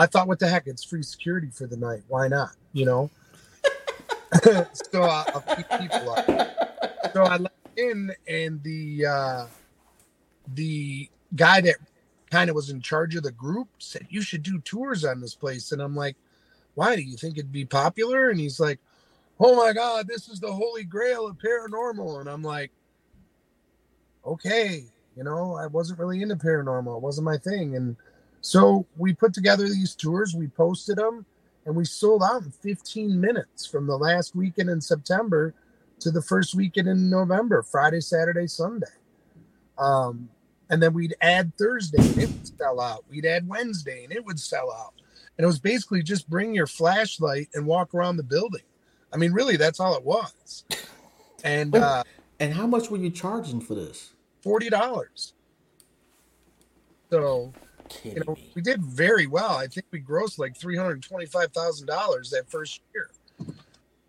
I 0.00 0.06
thought, 0.06 0.28
what 0.28 0.38
the 0.38 0.48
heck? 0.48 0.66
It's 0.66 0.82
free 0.82 1.02
security 1.02 1.48
for 1.50 1.66
the 1.66 1.76
night. 1.76 2.02
Why 2.08 2.26
not? 2.28 2.52
You 2.72 2.86
know. 2.86 3.10
so 4.72 5.02
uh, 5.02 5.24
I'll 5.34 5.56
keep 5.56 5.68
people 5.68 6.10
up. 6.10 6.26
So 7.12 7.24
I 7.24 7.36
let 7.36 7.52
in, 7.76 8.12
and 8.26 8.62
the 8.62 9.06
uh, 9.06 9.46
the 10.54 11.08
guy 11.34 11.60
that 11.60 11.76
kind 12.30 12.48
of 12.48 12.56
was 12.56 12.70
in 12.70 12.80
charge 12.80 13.14
of 13.16 13.24
the 13.24 13.32
group 13.32 13.68
said 13.78 14.06
you 14.08 14.22
should 14.22 14.42
do 14.42 14.58
tours 14.60 15.04
on 15.04 15.20
this 15.20 15.34
place, 15.34 15.72
and 15.72 15.82
I'm 15.82 15.96
like, 15.96 16.16
why? 16.74 16.96
Do 16.96 17.02
you 17.02 17.16
think 17.16 17.36
it'd 17.36 17.52
be 17.52 17.64
popular? 17.64 18.30
And 18.30 18.40
he's 18.40 18.60
like, 18.60 18.78
oh 19.38 19.56
my 19.56 19.72
god, 19.72 20.06
this 20.06 20.28
is 20.28 20.40
the 20.40 20.52
holy 20.52 20.84
grail 20.84 21.26
of 21.26 21.36
paranormal, 21.36 22.20
and 22.20 22.28
I'm 22.28 22.42
like, 22.42 22.70
okay, 24.24 24.84
you 25.16 25.24
know, 25.24 25.56
I 25.56 25.66
wasn't 25.66 25.98
really 25.98 26.22
into 26.22 26.36
paranormal. 26.36 26.96
It 26.96 27.02
wasn't 27.02 27.26
my 27.26 27.36
thing, 27.36 27.76
and 27.76 27.96
so 28.40 28.86
we 28.96 29.12
put 29.12 29.34
together 29.34 29.64
these 29.64 29.94
tours, 29.94 30.34
we 30.34 30.48
posted 30.48 30.96
them, 30.96 31.26
and 31.66 31.76
we 31.76 31.84
sold 31.84 32.22
out 32.22 32.42
in 32.42 32.50
15 32.50 33.20
minutes 33.20 33.66
from 33.66 33.86
the 33.86 33.96
last 33.96 34.34
weekend 34.34 34.70
in 34.70 34.80
September 34.80 35.54
to 36.00 36.10
the 36.10 36.22
first 36.22 36.54
weekend 36.54 36.88
in 36.88 37.10
November, 37.10 37.62
Friday, 37.62 38.00
Saturday, 38.00 38.46
Sunday. 38.46 38.86
Um, 39.78 40.28
and 40.70 40.82
then 40.82 40.94
we'd 40.94 41.14
add 41.20 41.52
Thursday 41.58 42.00
and 42.00 42.18
it 42.18 42.28
would 42.28 42.58
sell 42.58 42.80
out. 42.80 43.04
We'd 43.10 43.26
add 43.26 43.46
Wednesday 43.46 44.04
and 44.04 44.12
it 44.12 44.24
would 44.24 44.38
sell 44.38 44.72
out. 44.72 44.94
And 45.36 45.44
it 45.44 45.46
was 45.46 45.58
basically 45.58 46.02
just 46.02 46.28
bring 46.30 46.54
your 46.54 46.66
flashlight 46.66 47.48
and 47.54 47.66
walk 47.66 47.94
around 47.94 48.16
the 48.16 48.22
building. 48.22 48.62
I 49.12 49.16
mean, 49.16 49.32
really, 49.32 49.56
that's 49.56 49.80
all 49.80 49.96
it 49.96 50.04
was. 50.04 50.64
And 51.42 51.74
uh, 51.74 52.04
and 52.38 52.52
how 52.54 52.66
much 52.66 52.90
were 52.90 52.98
you 52.98 53.10
charging 53.10 53.60
for 53.60 53.74
this? 53.74 54.12
Forty 54.42 54.68
dollars. 54.68 55.32
So 57.10 57.52
kidding 57.90 58.18
you 58.18 58.24
know, 58.26 58.34
me. 58.34 58.50
We 58.54 58.62
did 58.62 58.82
very 58.82 59.26
well. 59.26 59.56
I 59.56 59.66
think 59.66 59.86
we 59.90 60.00
grossed 60.00 60.38
like 60.38 60.56
three 60.56 60.76
hundred 60.76 61.02
twenty-five 61.02 61.52
thousand 61.52 61.86
dollars 61.86 62.30
that 62.30 62.50
first 62.50 62.80
year, 62.94 63.10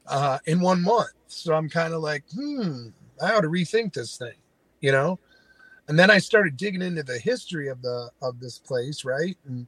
uh, 0.07 0.39
in 0.45 0.61
one 0.61 0.81
month. 0.81 1.11
So 1.27 1.53
I'm 1.53 1.69
kind 1.69 1.93
of 1.93 2.01
like, 2.01 2.23
hmm, 2.33 2.88
I 3.21 3.33
ought 3.33 3.41
to 3.41 3.50
rethink 3.50 3.93
this 3.93 4.17
thing, 4.17 4.35
you 4.79 4.91
know. 4.91 5.19
And 5.88 6.00
then 6.00 6.09
I 6.09 6.19
started 6.19 6.55
digging 6.55 6.81
into 6.81 7.03
the 7.03 7.19
history 7.19 7.67
of 7.67 7.81
the 7.81 8.09
of 8.21 8.39
this 8.39 8.57
place, 8.57 9.03
right? 9.03 9.38
And 9.45 9.67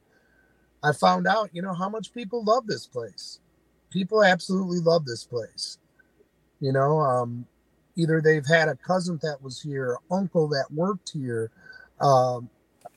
I 0.82 0.92
found 0.92 1.26
out, 1.26 1.50
you 1.52 1.62
know, 1.62 1.74
how 1.74 1.88
much 1.88 2.12
people 2.12 2.44
love 2.44 2.66
this 2.66 2.86
place. 2.86 3.40
People 3.90 4.24
absolutely 4.24 4.80
love 4.80 5.04
this 5.04 5.24
place. 5.24 5.78
You 6.60 6.72
know, 6.72 6.98
um, 7.00 7.46
either 7.96 8.20
they've 8.20 8.46
had 8.46 8.68
a 8.68 8.76
cousin 8.76 9.18
that 9.22 9.42
was 9.42 9.60
here, 9.60 9.98
uncle 10.10 10.48
that 10.48 10.66
worked 10.70 11.10
here, 11.10 11.50
um, 12.00 12.48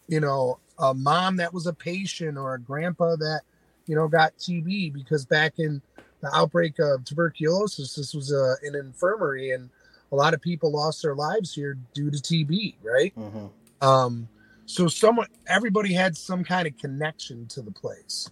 you 0.07 0.19
know, 0.19 0.59
a 0.79 0.93
mom 0.93 1.37
that 1.37 1.53
was 1.53 1.67
a 1.67 1.73
patient 1.73 2.37
or 2.37 2.53
a 2.53 2.59
grandpa 2.59 3.15
that 3.15 3.41
you 3.85 3.95
know 3.95 4.07
got 4.07 4.37
TB 4.37 4.93
because 4.93 5.25
back 5.25 5.59
in 5.59 5.81
the 6.21 6.35
outbreak 6.35 6.79
of 6.79 7.03
tuberculosis, 7.05 7.95
this 7.95 8.13
was 8.13 8.31
a, 8.31 8.55
an 8.63 8.75
infirmary 8.75 9.51
and 9.51 9.69
a 10.11 10.15
lot 10.15 10.33
of 10.33 10.41
people 10.41 10.71
lost 10.71 11.01
their 11.01 11.15
lives 11.15 11.53
here 11.53 11.77
due 11.93 12.09
to 12.09 12.17
TB, 12.17 12.75
right? 12.83 13.13
Mm-hmm. 13.15 13.87
Um, 13.87 14.27
so 14.65 14.87
someone, 14.87 15.27
everybody 15.47 15.93
had 15.93 16.17
some 16.17 16.43
kind 16.43 16.67
of 16.67 16.77
connection 16.77 17.45
to 17.47 17.61
the 17.61 17.71
place. 17.71 18.29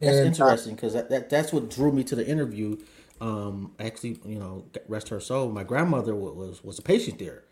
That's 0.00 0.16
and, 0.16 0.26
uh, 0.26 0.28
interesting 0.28 0.74
because 0.74 0.94
that, 0.94 1.10
that, 1.10 1.30
that's 1.30 1.52
what 1.52 1.70
drew 1.70 1.92
me 1.92 2.04
to 2.04 2.14
the 2.14 2.26
interview. 2.26 2.78
Um, 3.20 3.72
actually, 3.78 4.18
you 4.24 4.38
know, 4.38 4.64
rest 4.88 5.08
her 5.08 5.20
soul. 5.20 5.50
My 5.50 5.64
grandmother 5.64 6.14
was 6.14 6.62
was 6.64 6.78
a 6.78 6.82
patient 6.82 7.18
there. 7.18 7.44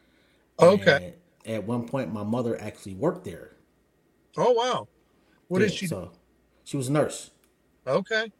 Okay. 0.61 1.15
And 1.47 1.55
at 1.55 1.65
one 1.65 1.87
point, 1.87 2.13
my 2.13 2.25
mother 2.25 2.61
actually 2.61 2.95
worked 2.95 3.25
there. 3.25 3.53
Oh 4.37 4.53
wow! 4.53 4.89
What 5.49 5.61
yeah, 5.61 5.67
is 5.67 5.75
she? 5.75 5.87
So, 5.87 6.13
she 6.65 6.77
was 6.77 6.89
a 6.89 6.93
nurse. 6.93 7.31
Okay. 7.87 8.31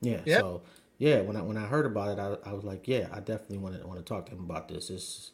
Yeah. 0.00 0.20
Yep. 0.24 0.40
So 0.40 0.62
yeah, 0.98 1.20
when 1.20 1.36
I 1.36 1.42
when 1.42 1.56
I 1.56 1.66
heard 1.66 1.86
about 1.86 2.18
it, 2.18 2.20
I, 2.20 2.50
I 2.50 2.52
was 2.52 2.64
like, 2.64 2.86
yeah, 2.86 3.08
I 3.12 3.20
definitely 3.20 3.58
want 3.58 3.80
to 3.80 3.86
want 3.86 3.98
to 3.98 4.04
talk 4.04 4.26
to 4.26 4.32
him 4.32 4.40
about 4.40 4.68
this. 4.68 4.90
It's 4.90 5.32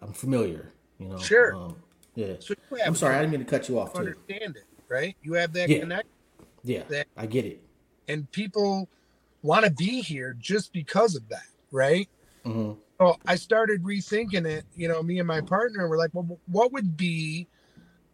I'm 0.00 0.12
familiar, 0.12 0.72
you 0.98 1.08
know. 1.08 1.18
Sure. 1.18 1.54
Um, 1.54 1.76
yeah. 2.14 2.34
So 2.40 2.54
I'm 2.84 2.94
sorry, 2.94 3.16
I 3.16 3.20
didn't 3.20 3.32
mean 3.32 3.40
to 3.40 3.46
cut 3.46 3.68
you 3.68 3.78
off. 3.78 3.94
Understand 3.96 4.54
too. 4.54 4.60
it, 4.60 4.66
right? 4.88 5.16
You 5.22 5.34
have 5.34 5.52
that 5.54 5.68
yeah. 5.68 6.02
Yeah. 6.64 6.82
That, 6.88 7.08
I 7.16 7.26
get 7.26 7.44
it. 7.44 7.62
And 8.08 8.30
people 8.32 8.88
want 9.42 9.64
to 9.64 9.70
be 9.70 10.00
here 10.00 10.36
just 10.38 10.72
because 10.72 11.16
of 11.16 11.28
that, 11.28 11.46
right? 11.70 12.08
Mm-hmm. 12.44 12.78
So 12.98 13.16
I 13.26 13.36
started 13.36 13.82
rethinking 13.82 14.46
it. 14.46 14.64
You 14.76 14.88
know, 14.88 15.02
me 15.02 15.18
and 15.18 15.26
my 15.26 15.40
partner 15.40 15.88
were 15.88 15.96
like, 15.96 16.10
well, 16.12 16.38
what 16.46 16.72
would 16.72 16.96
be 16.96 17.48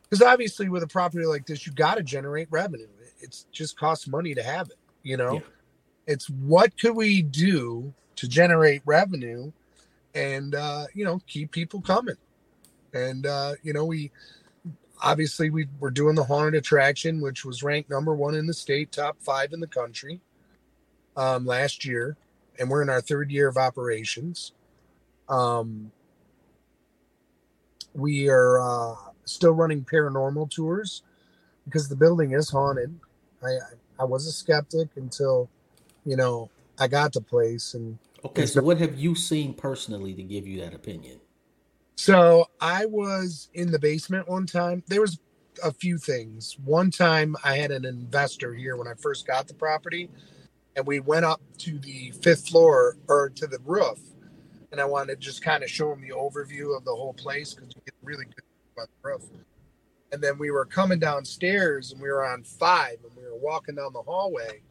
because 0.08 0.22
obviously 0.22 0.68
with 0.68 0.82
a 0.82 0.86
property 0.86 1.26
like 1.26 1.46
this 1.46 1.66
you 1.66 1.72
got 1.72 1.96
to 1.96 2.02
generate 2.02 2.48
revenue. 2.50 2.88
It's 3.20 3.46
just 3.52 3.78
costs 3.78 4.06
money 4.06 4.34
to 4.34 4.42
have 4.42 4.68
it 4.70 4.78
you 5.02 5.16
know? 5.16 5.34
Yeah. 5.34 5.40
it's 6.06 6.28
what 6.28 6.78
could 6.78 6.94
we 6.94 7.22
do 7.22 7.92
to 8.16 8.28
generate 8.28 8.82
revenue 8.84 9.52
and 10.14 10.54
uh 10.54 10.84
you 10.94 11.04
know 11.04 11.20
keep 11.26 11.50
people 11.52 11.80
coming? 11.80 12.16
And 12.92 13.26
uh 13.26 13.54
you 13.62 13.72
know 13.72 13.84
we 13.84 14.10
obviously 15.02 15.50
we 15.50 15.66
were 15.80 15.90
doing 15.90 16.14
the 16.14 16.24
haunted 16.24 16.54
attraction 16.54 17.20
which 17.20 17.44
was 17.44 17.62
ranked 17.62 17.88
number 17.88 18.14
one 18.14 18.34
in 18.34 18.46
the 18.46 18.54
state 18.54 18.90
top 18.90 19.16
five 19.20 19.52
in 19.52 19.60
the 19.60 19.66
country 19.66 20.20
um 21.16 21.46
last 21.46 21.84
year 21.84 22.16
and 22.58 22.68
we're 22.68 22.82
in 22.82 22.90
our 22.90 23.00
third 23.00 23.30
year 23.30 23.48
of 23.48 23.56
operations. 23.56 24.52
Um 25.28 25.92
we 27.94 28.28
are 28.28 28.60
uh 28.60 28.94
still 29.28 29.52
running 29.52 29.84
paranormal 29.84 30.50
tours 30.50 31.02
because 31.64 31.88
the 31.88 31.96
building 31.96 32.32
is 32.32 32.50
haunted. 32.50 32.98
I 33.42 33.58
I 34.00 34.04
was 34.04 34.26
a 34.26 34.32
skeptic 34.32 34.88
until, 34.96 35.48
you 36.04 36.16
know, 36.16 36.50
I 36.78 36.88
got 36.88 37.12
the 37.12 37.20
place 37.20 37.74
and 37.74 37.98
Okay, 38.24 38.46
so 38.46 38.62
what 38.62 38.78
have 38.78 38.98
you 38.98 39.14
seen 39.14 39.54
personally 39.54 40.12
to 40.14 40.22
give 40.22 40.46
you 40.46 40.60
that 40.60 40.74
opinion? 40.74 41.20
So 41.96 42.46
I 42.60 42.86
was 42.86 43.48
in 43.54 43.70
the 43.70 43.78
basement 43.78 44.28
one 44.28 44.46
time. 44.46 44.82
There 44.88 45.00
was 45.00 45.18
a 45.62 45.72
few 45.72 45.98
things. 45.98 46.56
One 46.64 46.90
time 46.90 47.36
I 47.44 47.56
had 47.56 47.70
an 47.70 47.84
investor 47.84 48.54
here 48.54 48.76
when 48.76 48.88
I 48.88 48.94
first 48.94 49.26
got 49.26 49.46
the 49.46 49.54
property, 49.54 50.08
and 50.76 50.86
we 50.86 51.00
went 51.00 51.24
up 51.24 51.40
to 51.58 51.78
the 51.78 52.12
fifth 52.22 52.48
floor 52.48 52.96
or 53.08 53.30
to 53.30 53.46
the 53.46 53.58
roof, 53.64 53.98
and 54.72 54.80
I 54.80 54.84
wanted 54.84 55.20
to 55.20 55.26
just 55.26 55.42
kind 55.42 55.62
of 55.62 55.70
show 55.70 55.92
him 55.92 56.00
the 56.00 56.14
overview 56.14 56.76
of 56.76 56.84
the 56.84 56.94
whole 56.94 57.14
place 57.14 57.54
because 57.54 57.70
you 57.74 57.82
get 57.84 57.94
really 58.02 58.24
good 58.24 58.47
the 58.86 59.08
roof. 59.08 59.24
And 60.12 60.22
then 60.22 60.38
we 60.38 60.50
were 60.50 60.64
coming 60.64 60.98
downstairs 60.98 61.92
and 61.92 62.00
we 62.00 62.08
were 62.08 62.24
on 62.24 62.42
five 62.44 62.98
and 63.04 63.16
we 63.16 63.24
were 63.24 63.38
walking 63.38 63.74
down 63.76 63.92
the 63.92 64.02
hallway. 64.02 64.62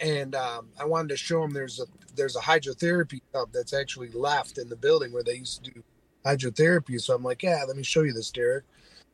and 0.00 0.34
um, 0.34 0.68
I 0.80 0.84
wanted 0.84 1.10
to 1.10 1.16
show 1.16 1.42
him 1.44 1.52
there's 1.52 1.80
a 1.80 1.84
there's 2.16 2.36
a 2.36 2.40
hydrotherapy 2.40 3.20
tub 3.32 3.50
that's 3.52 3.72
actually 3.74 4.10
left 4.10 4.58
in 4.58 4.68
the 4.68 4.76
building 4.76 5.12
where 5.12 5.22
they 5.22 5.36
used 5.36 5.64
to 5.64 5.70
do 5.70 5.82
hydrotherapy. 6.24 7.00
So 7.00 7.14
I'm 7.14 7.22
like, 7.22 7.42
yeah, 7.42 7.64
let 7.66 7.76
me 7.76 7.82
show 7.82 8.02
you 8.02 8.12
this, 8.12 8.30
Derek. 8.30 8.64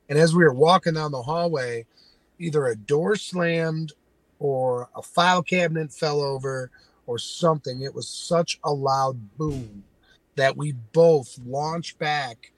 And 0.08 0.18
as 0.18 0.34
we 0.34 0.44
were 0.44 0.54
walking 0.54 0.94
down 0.94 1.12
the 1.12 1.22
hallway, 1.22 1.86
either 2.38 2.66
a 2.66 2.76
door 2.76 3.16
slammed 3.16 3.92
or 4.38 4.88
a 4.96 5.02
file 5.02 5.42
cabinet 5.42 5.92
fell 5.92 6.20
over 6.20 6.70
or 7.06 7.18
something. 7.18 7.82
It 7.82 7.94
was 7.94 8.08
such 8.08 8.58
a 8.64 8.72
loud 8.72 9.36
boom 9.36 9.84
that 10.36 10.56
we 10.56 10.72
both 10.72 11.38
launched 11.44 11.98
back 11.98 12.52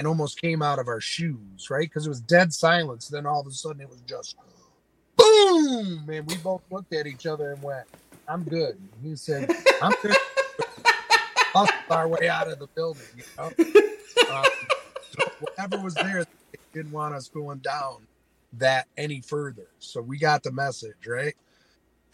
and 0.00 0.06
almost 0.06 0.40
came 0.40 0.62
out 0.62 0.78
of 0.78 0.88
our 0.88 0.98
shoes, 0.98 1.68
right? 1.68 1.86
Because 1.86 2.06
it 2.06 2.08
was 2.08 2.22
dead 2.22 2.54
silence. 2.54 3.08
Then 3.08 3.26
all 3.26 3.42
of 3.42 3.46
a 3.46 3.50
sudden 3.50 3.82
it 3.82 3.88
was 3.90 4.00
just 4.06 4.34
boom. 5.14 6.08
And 6.10 6.26
we 6.26 6.38
both 6.38 6.62
looked 6.70 6.94
at 6.94 7.06
each 7.06 7.26
other 7.26 7.52
and 7.52 7.62
went, 7.62 7.86
I'm 8.26 8.42
good. 8.44 8.78
And 8.78 8.90
he 9.02 9.14
said, 9.14 9.50
I'm 9.82 9.92
good. 10.00 10.16
our 11.90 12.08
way 12.08 12.30
out 12.30 12.48
of 12.48 12.58
the 12.60 12.66
building, 12.68 13.02
you 13.14 13.24
know? 13.36 13.50
Um, 14.34 14.44
so 15.10 15.30
whatever 15.40 15.78
was 15.84 15.92
there, 15.96 16.24
they 16.24 16.58
didn't 16.72 16.92
want 16.92 17.14
us 17.14 17.28
going 17.28 17.58
down 17.58 17.96
that 18.54 18.86
any 18.96 19.20
further. 19.20 19.66
So 19.80 20.00
we 20.00 20.16
got 20.16 20.42
the 20.42 20.50
message, 20.50 21.06
right? 21.06 21.34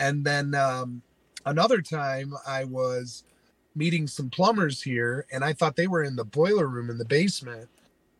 And 0.00 0.24
then 0.24 0.56
um, 0.56 1.02
another 1.44 1.80
time 1.82 2.34
I 2.48 2.64
was 2.64 3.22
meeting 3.76 4.08
some 4.08 4.28
plumbers 4.28 4.82
here 4.82 5.24
and 5.30 5.44
I 5.44 5.52
thought 5.52 5.76
they 5.76 5.86
were 5.86 6.02
in 6.02 6.16
the 6.16 6.24
boiler 6.24 6.66
room 6.66 6.90
in 6.90 6.98
the 6.98 7.04
basement 7.04 7.68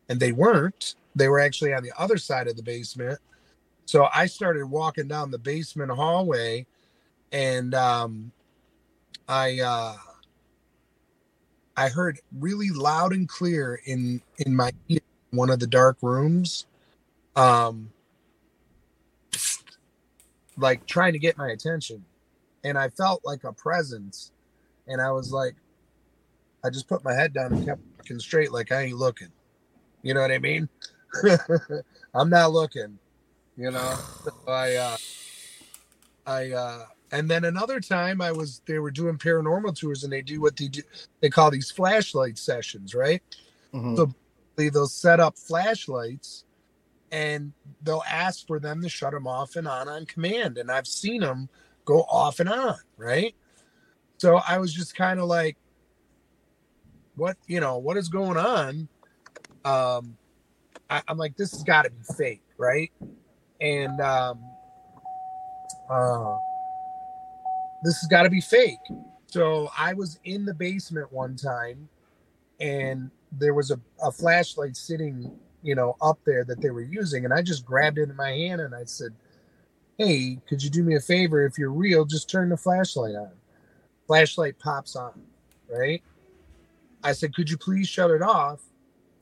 and 0.09 0.19
they 0.19 0.31
weren't. 0.31 0.95
They 1.15 1.27
were 1.29 1.39
actually 1.39 1.73
on 1.73 1.83
the 1.83 1.91
other 1.97 2.17
side 2.17 2.47
of 2.47 2.55
the 2.55 2.63
basement. 2.63 3.19
So 3.85 4.07
I 4.13 4.25
started 4.25 4.65
walking 4.65 5.07
down 5.07 5.31
the 5.31 5.37
basement 5.37 5.91
hallway 5.91 6.65
and 7.31 7.73
um, 7.73 8.31
I 9.27 9.59
uh, 9.59 9.95
I 11.75 11.89
heard 11.89 12.19
really 12.39 12.69
loud 12.69 13.13
and 13.13 13.27
clear 13.27 13.79
in 13.85 14.21
in 14.39 14.55
my 14.55 14.71
one 15.31 15.49
of 15.49 15.59
the 15.59 15.67
dark 15.67 15.97
rooms 16.01 16.65
um 17.35 17.91
like 20.57 20.85
trying 20.87 21.13
to 21.13 21.19
get 21.19 21.37
my 21.37 21.49
attention 21.49 22.03
and 22.63 22.77
I 22.77 22.89
felt 22.89 23.21
like 23.23 23.43
a 23.43 23.53
presence 23.53 24.31
and 24.87 25.01
I 25.01 25.11
was 25.11 25.31
like 25.31 25.55
I 26.63 26.69
just 26.69 26.87
put 26.87 27.03
my 27.03 27.13
head 27.13 27.33
down 27.33 27.53
and 27.53 27.65
kept 27.65 27.81
looking 27.97 28.19
straight 28.19 28.51
like 28.51 28.71
I 28.71 28.83
ain't 28.83 28.97
looking. 28.97 29.31
You 30.01 30.13
know 30.13 30.21
what 30.21 30.31
I 30.31 30.39
mean? 30.39 30.69
I'm 32.13 32.29
not 32.29 32.51
looking, 32.51 32.97
you 33.55 33.71
know. 33.71 33.95
So 34.23 34.31
I 34.47 34.75
uh 34.75 34.97
I 36.25 36.51
uh 36.51 36.85
and 37.11 37.29
then 37.29 37.45
another 37.45 37.79
time 37.79 38.21
I 38.21 38.31
was 38.31 38.61
they 38.65 38.79
were 38.79 38.91
doing 38.91 39.17
paranormal 39.17 39.77
tours 39.77 40.03
and 40.03 40.11
they 40.11 40.21
do 40.21 40.41
what 40.41 40.57
they 40.57 40.67
do 40.67 40.81
they 41.21 41.29
call 41.29 41.51
these 41.51 41.71
flashlight 41.71 42.37
sessions, 42.37 42.93
right? 42.93 43.21
Mm-hmm. 43.73 43.95
So 43.95 44.13
they'll 44.55 44.87
set 44.87 45.19
up 45.19 45.37
flashlights 45.37 46.45
and 47.11 47.53
they'll 47.83 48.03
ask 48.09 48.45
for 48.47 48.59
them 48.59 48.81
to 48.81 48.89
shut 48.89 49.11
them 49.11 49.27
off 49.27 49.55
and 49.55 49.67
on 49.67 49.87
on 49.87 50.05
command. 50.05 50.57
And 50.57 50.71
I've 50.71 50.87
seen 50.87 51.21
them 51.21 51.49
go 51.85 52.01
off 52.01 52.39
and 52.39 52.49
on, 52.49 52.77
right? 52.97 53.33
So 54.17 54.39
I 54.47 54.57
was 54.57 54.73
just 54.73 54.95
kind 54.95 55.19
of 55.19 55.27
like, 55.27 55.57
what, 57.15 57.37
you 57.47 57.59
know, 57.59 57.77
what 57.77 57.97
is 57.97 58.09
going 58.09 58.37
on? 58.37 58.87
Um, 59.67 60.17
I, 60.89 61.01
am 61.07 61.17
like, 61.17 61.35
this 61.35 61.51
has 61.51 61.63
got 61.63 61.83
to 61.83 61.89
be 61.89 62.03
fake, 62.17 62.43
right? 62.57 62.91
And 63.59 63.99
um, 63.99 64.39
uh, 65.89 66.37
this 67.83 67.99
has 67.99 68.07
got 68.09 68.23
to 68.23 68.29
be 68.29 68.41
fake. 68.41 68.79
So 69.27 69.69
I 69.77 69.93
was 69.93 70.19
in 70.23 70.45
the 70.45 70.53
basement 70.53 71.11
one 71.11 71.35
time 71.35 71.89
and 72.59 73.11
there 73.31 73.53
was 73.53 73.71
a, 73.71 73.79
a 74.01 74.11
flashlight 74.11 74.77
sitting 74.77 75.37
you 75.63 75.75
know, 75.75 75.97
up 76.01 76.19
there 76.25 76.45
that 76.45 76.61
they 76.61 76.69
were 76.69 76.81
using. 76.81 77.25
And 77.25 77.33
I 77.33 77.41
just 77.41 77.65
grabbed 77.65 77.97
it 77.97 78.09
in 78.09 78.15
my 78.15 78.29
hand 78.29 78.61
and 78.61 78.73
I 78.73 78.85
said, 78.85 79.11
Hey, 79.97 80.39
could 80.47 80.63
you 80.63 80.69
do 80.69 80.83
me 80.83 80.95
a 80.95 80.99
favor? 80.99 81.45
If 81.45 81.57
you're 81.57 81.71
real, 81.71 82.05
just 82.05 82.29
turn 82.29 82.49
the 82.49 82.57
flashlight 82.57 83.15
on. 83.15 83.31
Flashlight 84.05 84.59
pops 84.59 84.95
on, 84.95 85.21
right? 85.69 86.01
I 87.03 87.11
said, 87.11 87.35
Could 87.35 87.49
you 87.49 87.57
please 87.57 87.87
shut 87.87 88.11
it 88.11 88.21
off? 88.21 88.61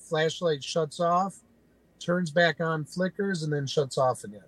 Flashlight 0.09 0.63
shuts 0.63 0.99
off, 0.99 1.39
turns 1.99 2.31
back 2.31 2.61
on, 2.61 2.85
flickers, 2.85 3.43
and 3.43 3.51
then 3.51 3.67
shuts 3.67 3.97
off 3.97 4.23
again. 4.23 4.41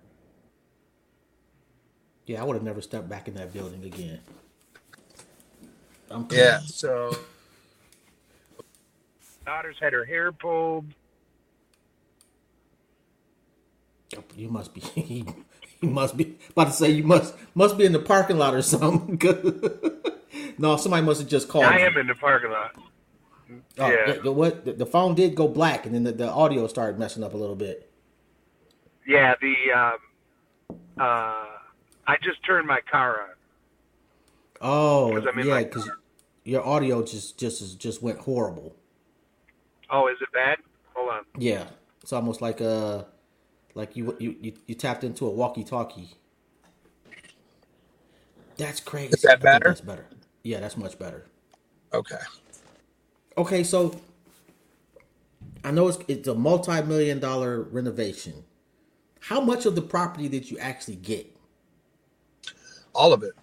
Yeah, 2.26 2.42
I 2.42 2.44
would 2.44 2.54
have 2.54 2.62
never 2.62 2.82
stepped 2.82 3.08
back 3.08 3.26
in 3.26 3.34
that 3.34 3.52
building 3.52 3.84
again. 3.84 4.20
yeah, 6.30 6.60
so 6.60 7.16
daughter's 9.46 9.78
had 9.80 9.94
her 9.94 10.04
hair 10.04 10.30
pulled 10.30 10.84
oh, 14.14 14.22
You 14.36 14.48
must 14.48 14.74
be. 14.74 14.80
He, 14.94 15.24
he 15.80 15.86
must 15.86 16.16
be 16.16 16.36
about 16.50 16.64
to 16.64 16.72
say 16.72 16.90
you 16.90 17.04
must 17.04 17.34
must 17.54 17.78
be 17.78 17.84
in 17.84 17.92
the 17.92 18.00
parking 18.00 18.36
lot 18.36 18.52
or 18.52 18.62
something. 18.62 19.16
no, 20.58 20.76
somebody 20.76 21.06
must 21.06 21.20
have 21.20 21.30
just 21.30 21.48
called. 21.48 21.66
I 21.66 21.78
am 21.78 21.96
in 21.96 22.08
the 22.08 22.16
parking 22.16 22.50
lot. 22.50 22.74
Oh, 23.78 23.90
yeah. 23.90 24.12
The, 24.12 24.20
the, 24.20 24.32
what 24.32 24.64
the, 24.64 24.72
the, 24.72 24.86
phone 24.86 25.14
did 25.14 25.34
go 25.34 25.48
black, 25.48 25.86
and 25.86 25.94
then 25.94 26.04
the, 26.04 26.12
the 26.12 26.28
audio 26.28 26.66
started 26.66 26.98
messing 26.98 27.24
up 27.24 27.34
a 27.34 27.36
little 27.36 27.56
bit. 27.56 27.90
Yeah, 29.06 29.34
the 29.40 29.54
um, 29.74 30.76
uh, 30.98 31.46
I 32.06 32.16
just 32.22 32.44
turned 32.44 32.66
my 32.66 32.80
car 32.90 33.22
on. 33.22 33.28
Oh, 34.60 35.16
yeah, 35.42 35.62
because 35.62 35.88
your 36.44 36.66
audio 36.66 37.02
just 37.02 37.38
just 37.38 37.78
just 37.78 38.02
went 38.02 38.18
horrible. 38.18 38.74
Oh, 39.90 40.08
is 40.08 40.16
it 40.20 40.28
bad? 40.32 40.58
Hold 40.94 41.10
on. 41.10 41.24
Yeah, 41.38 41.64
it's 42.02 42.12
almost 42.12 42.42
like 42.42 42.60
a 42.60 43.06
like 43.74 43.96
you 43.96 44.16
you 44.18 44.36
you, 44.40 44.52
you 44.66 44.74
tapped 44.74 45.04
into 45.04 45.26
a 45.26 45.30
walkie-talkie. 45.30 46.10
That's 48.56 48.80
crazy. 48.80 49.14
Is 49.14 49.22
that 49.22 49.40
better? 49.40 49.68
That's 49.68 49.80
better. 49.80 50.06
Yeah, 50.42 50.60
that's 50.60 50.76
much 50.76 50.98
better. 50.98 51.26
Okay. 51.94 52.16
Okay, 53.38 53.62
so 53.62 53.94
I 55.62 55.70
know 55.70 55.86
it's 55.86 55.98
it's 56.08 56.26
a 56.26 56.34
multi-million 56.34 57.20
dollar 57.20 57.62
renovation. 57.62 58.44
How 59.20 59.40
much 59.40 59.64
of 59.64 59.76
the 59.76 59.82
property 59.82 60.28
did 60.28 60.50
you 60.50 60.58
actually 60.58 60.96
get? 60.96 61.36
All 62.92 63.12
of 63.12 63.22
it. 63.22 63.34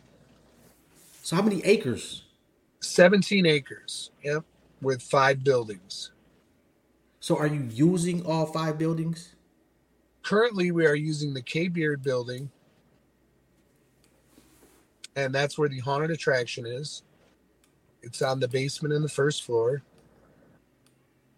So 1.24 1.38
how 1.38 1.42
many 1.42 1.64
acres? 1.64 2.24
17 2.82 3.46
acres. 3.46 4.12
Yep, 4.22 4.44
with 4.82 5.02
five 5.02 5.46
buildings. 5.46 6.12
So 7.22 7.38
are 7.38 7.48
you 7.48 7.68
using 7.72 8.26
all 8.26 8.46
five 8.48 8.78
buildings? 8.78 9.36
Currently, 10.24 10.72
we 10.72 10.86
are 10.86 10.96
using 10.96 11.34
the 11.34 11.42
Kay 11.42 11.70
Beard 11.70 12.04
building, 12.04 12.52
and 15.16 15.34
that's 15.34 15.58
where 15.58 15.70
the 15.70 15.80
haunted 15.80 16.12
attraction 16.12 16.66
is. 16.66 17.04
It's 18.06 18.22
on 18.22 18.40
the 18.40 18.48
basement 18.48 18.94
and 18.94 19.04
the 19.04 19.10
first 19.10 19.44
floor. 19.44 19.82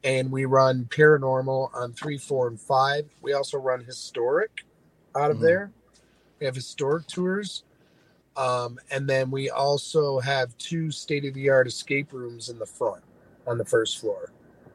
And 0.03 0.31
we 0.31 0.45
run 0.45 0.85
paranormal 0.85 1.73
on 1.73 1.93
three, 1.93 2.17
four, 2.17 2.47
and 2.47 2.59
five. 2.59 3.09
We 3.21 3.33
also 3.33 3.57
run 3.57 3.83
historic 3.83 4.63
out 5.15 5.31
of 5.31 5.37
mm-hmm. 5.37 5.45
there. 5.45 5.71
We 6.39 6.45
have 6.45 6.55
historic 6.55 7.07
tours. 7.07 7.63
Um, 8.35 8.77
and 8.91 9.09
then 9.09 9.31
we 9.31 9.49
also 9.49 10.19
have 10.19 10.55
two 10.57 10.91
state 10.91 11.25
of 11.25 11.33
the 11.33 11.49
art 11.49 11.67
escape 11.67 12.13
rooms 12.13 12.49
in 12.49 12.59
the 12.59 12.65
front 12.65 13.03
on 13.47 13.57
the 13.57 13.65
first 13.65 13.99
floor 13.99 14.31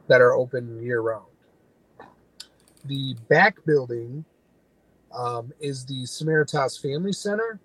that 0.09 0.21
are 0.21 0.33
open 0.33 0.83
year 0.83 1.01
round. 1.01 1.27
The 2.87 3.15
back 3.29 3.65
building 3.65 4.25
um, 5.15 5.53
is 5.61 5.85
the 5.85 6.03
Samaritas 6.03 6.81
Family 6.81 7.13
Center. 7.13 7.61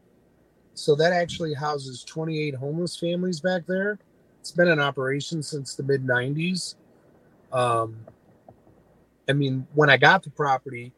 So 0.75 0.93
that 0.95 1.13
actually 1.13 1.55
houses 1.55 2.03
28 2.03 2.53
homeless 2.53 2.95
families 2.95 3.39
back 3.39 3.65
there. 3.65 3.97
It's 4.47 4.55
been 4.55 4.69
in 4.69 4.79
operation 4.79 5.43
since 5.43 5.75
the 5.75 5.83
mid 5.83 6.07
90s. 6.07 6.75
Um, 7.51 7.97
I 9.27 9.33
mean, 9.33 9.67
when 9.73 9.89
I 9.89 9.97
got 9.97 10.23
the 10.23 10.29
property, 10.29 10.93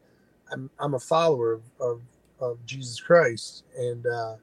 I'm, 0.51 0.69
I'm 0.77 0.93
a 0.93 0.99
follower 0.99 1.53
of, 1.53 1.63
of, 1.81 2.01
of 2.39 2.63
Jesus 2.67 2.99
Christ. 2.99 3.63
And 3.75 4.05
uh, 4.05 4.35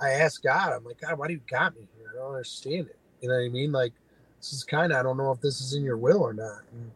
I 0.00 0.12
asked 0.12 0.42
God, 0.42 0.72
I'm 0.72 0.82
like, 0.82 0.98
God, 0.98 1.18
why 1.18 1.26
do 1.26 1.34
you 1.34 1.42
got 1.46 1.76
me 1.76 1.86
here? 1.98 2.12
I 2.14 2.20
don't 2.20 2.30
understand 2.30 2.86
it. 2.86 2.96
You 3.20 3.28
know 3.28 3.34
what 3.34 3.44
I 3.44 3.48
mean? 3.50 3.70
Like, 3.70 3.92
this 4.38 4.54
is 4.54 4.64
kind 4.64 4.92
of, 4.92 4.98
I 4.98 5.02
don't 5.02 5.18
know 5.18 5.30
if 5.32 5.42
this 5.42 5.60
is 5.60 5.74
in 5.74 5.84
your 5.84 5.98
will 5.98 6.22
or 6.22 6.32
not. 6.32 6.62
And 6.72 6.90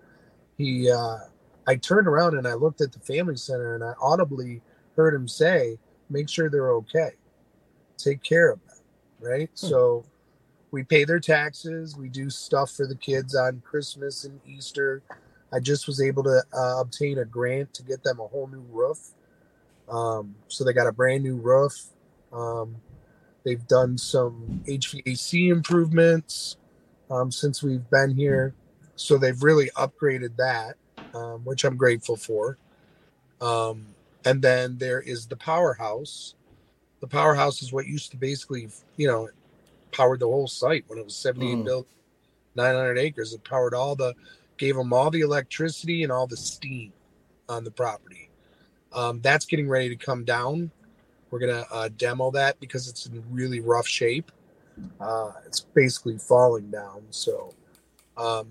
he, 0.57 0.91
uh, 0.91 1.19
I 1.67 1.77
turned 1.77 2.09
around 2.09 2.39
and 2.39 2.49
I 2.49 2.55
looked 2.55 2.81
at 2.81 2.93
the 2.93 3.01
family 3.01 3.37
center 3.37 3.75
and 3.75 3.85
I 3.85 3.93
audibly 4.01 4.63
heard 4.97 5.13
him 5.13 5.29
say, 5.29 5.77
make 6.09 6.31
sure 6.31 6.49
they're 6.49 6.73
okay. 6.77 7.11
Take 7.99 8.23
care 8.23 8.53
of 8.53 8.61
them. 8.67 8.79
Right. 9.21 9.51
Hmm. 9.61 9.67
So 9.67 10.05
we 10.71 10.83
pay 10.83 11.05
their 11.05 11.21
taxes. 11.21 11.97
We 11.97 12.09
do 12.09 12.31
stuff 12.31 12.73
for 12.73 12.87
the 12.87 12.97
kids 12.97 13.35
on 13.35 13.63
Christmas 13.65 14.25
and 14.25 14.41
Easter. 14.47 15.03
I 15.53 15.61
just 15.61 15.87
was 15.87 16.01
able 16.03 16.25
to 16.25 16.43
uh, 16.53 16.81
obtain 16.81 17.19
a 17.19 17.25
grant 17.25 17.73
to 17.75 17.83
get 17.83 18.03
them 18.03 18.21
a 18.21 18.27
whole 18.27 18.49
new 18.49 18.65
roof. 18.71 18.99
Um, 19.89 20.35
so 20.49 20.65
they 20.65 20.73
got 20.73 20.89
a 20.89 20.93
brand 20.93 21.23
new 21.23 21.37
roof. 21.37 21.75
Um, 22.33 22.77
They've 23.47 23.67
done 23.69 23.97
some 23.97 24.61
HVAC 24.67 25.53
improvements 25.53 26.57
um, 27.09 27.31
since 27.31 27.63
we've 27.63 27.89
been 27.91 28.11
here, 28.11 28.53
so 28.97 29.17
they've 29.17 29.41
really 29.41 29.71
upgraded 29.77 30.37
that, 30.37 30.75
um, 31.15 31.45
which 31.45 31.63
I'm 31.63 31.77
grateful 31.77 32.17
for. 32.17 32.59
Um, 33.41 33.87
and 34.25 34.43
then 34.43 34.79
there 34.79 35.01
is 35.01 35.29
the 35.29 35.37
powerhouse. 35.37 36.35
The 36.99 37.07
powerhouse 37.07 37.63
is 37.63 37.73
what 37.73 37.87
used 37.87 38.11
to 38.11 38.17
basically, 38.17 38.69
you 38.97 39.07
know, 39.07 39.29
powered 39.97 40.21
the 40.21 40.27
whole 40.27 40.49
site 40.49 40.85
when 40.89 40.99
it 40.99 41.05
was 41.05 41.17
78 41.17 41.59
Mhm. 41.59 41.65
built, 41.65 41.87
900 42.55 42.99
acres. 42.99 43.33
It 43.33 43.45
powered 43.45 43.75
all 43.75 43.97
the, 43.97 44.15
gave 44.59 44.77
them 44.77 44.93
all 44.93 45.11
the 45.11 45.21
electricity 45.23 46.03
and 46.03 46.13
all 46.13 46.27
the 46.27 46.37
steam 46.37 46.93
on 47.49 47.65
the 47.65 47.71
property. 47.71 48.31
Um, 48.93 49.21
that's 49.21 49.47
getting 49.47 49.69
ready 49.69 49.89
to 49.89 49.97
come 49.97 50.25
down. 50.25 50.71
We're 51.31 51.41
gonna 51.41 51.67
uh, 51.71 51.89
demo 51.97 52.31
that 52.33 52.59
because 52.61 52.89
it's 52.89 53.07
in 53.07 53.23
really 53.31 53.61
rough 53.61 53.87
shape. 53.87 54.31
Uh, 55.01 55.33
it's 55.45 55.61
basically 55.61 56.19
falling 56.19 56.71
down. 56.71 57.07
So 57.11 57.55
um, 58.17 58.49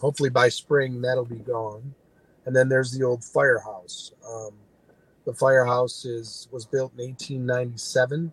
hopefully 0.00 0.30
by 0.30 0.48
spring 0.48 1.00
that'll 1.02 1.24
be 1.24 1.36
gone. 1.36 1.94
And 2.46 2.54
then 2.56 2.68
there's 2.68 2.92
the 2.92 3.04
old 3.04 3.24
firehouse. 3.24 4.12
Um, 4.26 4.54
the 5.24 5.34
firehouse 5.34 6.04
is 6.04 6.48
was 6.50 6.64
built 6.64 6.92
in 6.96 7.04
1897. 7.08 8.32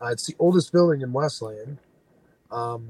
Uh, 0.00 0.06
it's 0.06 0.26
the 0.26 0.34
oldest 0.38 0.72
building 0.72 1.00
in 1.00 1.12
Westland. 1.12 1.78
Um, 2.50 2.88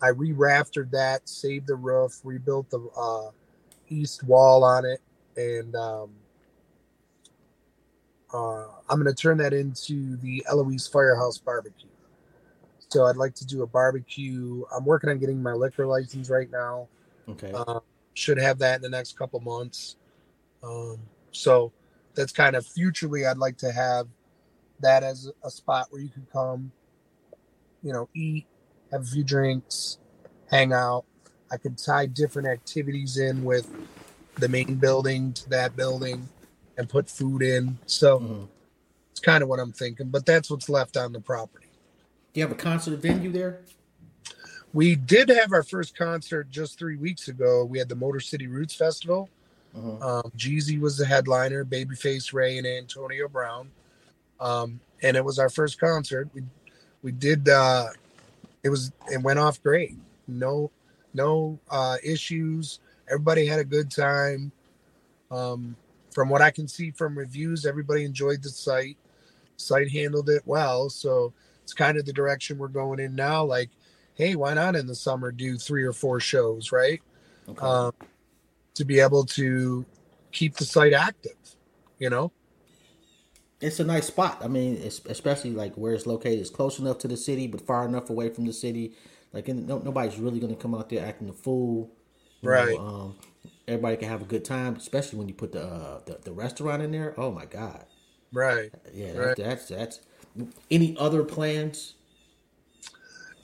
I 0.00 0.08
re-raftered 0.08 0.90
that, 0.92 1.28
saved 1.28 1.66
the 1.66 1.76
roof, 1.76 2.20
rebuilt 2.24 2.70
the 2.70 2.80
uh, 2.96 3.30
east 3.88 4.24
wall 4.24 4.64
on 4.64 4.84
it, 4.84 5.00
and 5.36 5.74
um, 5.74 6.10
uh, 8.32 8.64
I'm 8.88 9.00
going 9.00 9.06
to 9.06 9.14
turn 9.14 9.38
that 9.38 9.52
into 9.52 10.16
the 10.16 10.44
Eloise 10.48 10.86
Firehouse 10.86 11.38
Barbecue. 11.38 11.88
So 12.88 13.04
I'd 13.04 13.16
like 13.16 13.34
to 13.36 13.46
do 13.46 13.62
a 13.62 13.66
barbecue. 13.66 14.64
I'm 14.74 14.84
working 14.84 15.10
on 15.10 15.18
getting 15.18 15.42
my 15.42 15.52
liquor 15.52 15.86
license 15.86 16.30
right 16.30 16.50
now. 16.50 16.88
Okay. 17.28 17.52
Uh, 17.52 17.80
should 18.14 18.38
have 18.38 18.58
that 18.58 18.76
in 18.76 18.82
the 18.82 18.88
next 18.88 19.18
couple 19.18 19.40
months. 19.40 19.96
Um, 20.62 20.98
so 21.32 21.72
that's 22.14 22.32
kind 22.32 22.56
of 22.56 22.66
futurely. 22.66 23.26
I'd 23.26 23.38
like 23.38 23.58
to 23.58 23.72
have 23.72 24.08
that 24.80 25.02
as 25.02 25.30
a 25.44 25.50
spot 25.50 25.86
where 25.90 26.00
you 26.00 26.08
could 26.08 26.30
come, 26.30 26.72
you 27.82 27.92
know, 27.92 28.08
eat, 28.14 28.46
have 28.90 29.02
a 29.02 29.04
few 29.04 29.24
drinks, 29.24 29.98
hang 30.50 30.72
out. 30.72 31.04
I 31.50 31.56
could 31.56 31.78
tie 31.78 32.06
different 32.06 32.48
activities 32.48 33.16
in 33.16 33.44
with 33.44 33.70
the 34.38 34.48
main 34.48 34.74
building 34.76 35.32
to 35.34 35.48
that 35.50 35.76
building 35.76 36.28
and 36.76 36.88
put 36.88 37.08
food 37.08 37.42
in. 37.42 37.78
So 37.86 38.20
Mhm. 38.20 38.48
it's 39.12 39.20
kind 39.20 39.42
of 39.42 39.48
what 39.48 39.60
I'm 39.60 39.72
thinking, 39.72 40.08
but 40.10 40.26
that's 40.26 40.50
what's 40.50 40.68
left 40.68 40.96
on 40.96 41.12
the 41.12 41.20
property. 41.20 41.68
Do 42.32 42.40
you 42.40 42.46
have 42.46 42.52
a 42.52 42.60
concert 42.60 42.98
venue 42.98 43.30
there? 43.32 43.60
We 44.72 44.94
did 44.94 45.30
have 45.30 45.52
our 45.52 45.62
first 45.62 45.96
concert 45.96 46.50
just 46.50 46.78
three 46.78 46.96
weeks 46.96 47.28
ago. 47.28 47.64
We 47.64 47.78
had 47.78 47.88
the 47.88 47.94
Motor 47.94 48.20
City 48.20 48.46
Roots 48.46 48.74
Festival. 48.74 49.30
Mhm. 49.74 50.02
Um, 50.02 50.32
Jeezy 50.36 50.78
was 50.78 50.98
the 50.98 51.06
headliner, 51.06 51.64
Babyface 51.64 52.34
Ray 52.34 52.58
and 52.58 52.66
Antonio 52.66 53.28
Brown. 53.28 53.72
Um, 54.40 54.80
and 55.02 55.16
it 55.16 55.24
was 55.24 55.38
our 55.38 55.48
first 55.48 55.78
concert. 55.78 56.28
We 56.34 56.42
we 57.02 57.12
did 57.12 57.48
uh 57.48 57.86
it 58.62 58.68
was 58.68 58.92
it 59.10 59.22
went 59.22 59.38
off 59.38 59.62
great. 59.62 59.96
No 60.26 60.70
no 61.14 61.58
uh 61.70 61.96
issues. 62.02 62.80
Everybody 63.08 63.46
had 63.46 63.60
a 63.60 63.64
good 63.64 63.90
time. 63.90 64.52
Um 65.30 65.76
from 66.12 66.28
what 66.28 66.40
I 66.40 66.50
can 66.50 66.66
see 66.66 66.90
from 66.92 67.16
reviews, 67.16 67.66
everybody 67.66 68.04
enjoyed 68.04 68.42
the 68.42 68.48
site. 68.48 68.96
Site 69.56 69.90
handled 69.90 70.30
it 70.30 70.42
well. 70.46 70.88
So 70.88 71.32
it's 71.62 71.74
kind 71.74 71.98
of 71.98 72.06
the 72.06 72.12
direction 72.12 72.58
we're 72.58 72.68
going 72.68 73.00
in 73.00 73.14
now. 73.14 73.44
Like, 73.44 73.70
hey, 74.14 74.34
why 74.34 74.54
not 74.54 74.76
in 74.76 74.86
the 74.86 74.94
summer 74.94 75.30
do 75.30 75.58
three 75.58 75.82
or 75.82 75.92
four 75.92 76.20
shows, 76.20 76.72
right? 76.72 77.02
Okay. 77.48 77.60
um, 77.60 77.92
to 78.74 78.84
be 78.84 79.00
able 79.00 79.24
to 79.24 79.84
keep 80.32 80.54
the 80.56 80.64
site 80.64 80.92
active. 80.92 81.36
You 81.98 82.10
know, 82.10 82.32
it's 83.60 83.80
a 83.80 83.84
nice 83.84 84.06
spot. 84.06 84.38
I 84.42 84.48
mean, 84.48 84.76
it's, 84.76 85.00
especially 85.06 85.50
like 85.50 85.74
where 85.74 85.94
it's 85.94 86.06
located. 86.06 86.40
It's 86.40 86.50
close 86.50 86.78
enough 86.78 86.98
to 86.98 87.08
the 87.08 87.16
city, 87.16 87.46
but 87.46 87.60
far 87.60 87.86
enough 87.86 88.10
away 88.10 88.28
from 88.28 88.46
the 88.46 88.52
city. 88.52 88.94
Like, 89.32 89.48
and 89.48 89.66
no, 89.66 89.78
nobody's 89.78 90.18
really 90.18 90.40
going 90.40 90.54
to 90.54 90.60
come 90.60 90.74
out 90.74 90.88
there 90.88 91.04
acting 91.04 91.28
a 91.28 91.32
fool. 91.32 91.90
You 92.42 92.48
know, 92.50 92.54
Right. 92.54 92.78
um, 92.78 93.16
everybody 93.66 93.96
can 93.96 94.08
have 94.08 94.22
a 94.22 94.26
good 94.26 94.44
time, 94.44 94.76
especially 94.76 95.18
when 95.18 95.28
you 95.28 95.34
put 95.34 95.52
the, 95.52 95.64
uh, 95.64 96.00
the 96.06 96.18
the 96.24 96.32
restaurant 96.32 96.82
in 96.82 96.92
there. 96.92 97.14
Oh 97.18 97.30
my 97.32 97.46
god. 97.46 97.84
right? 98.32 98.70
Yeah, 98.92 99.12
Right. 99.16 99.36
that's, 99.36 99.68
that's 99.68 99.68
that's. 99.68 100.00
Any 100.70 100.94
other 100.98 101.24
plans? 101.24 101.94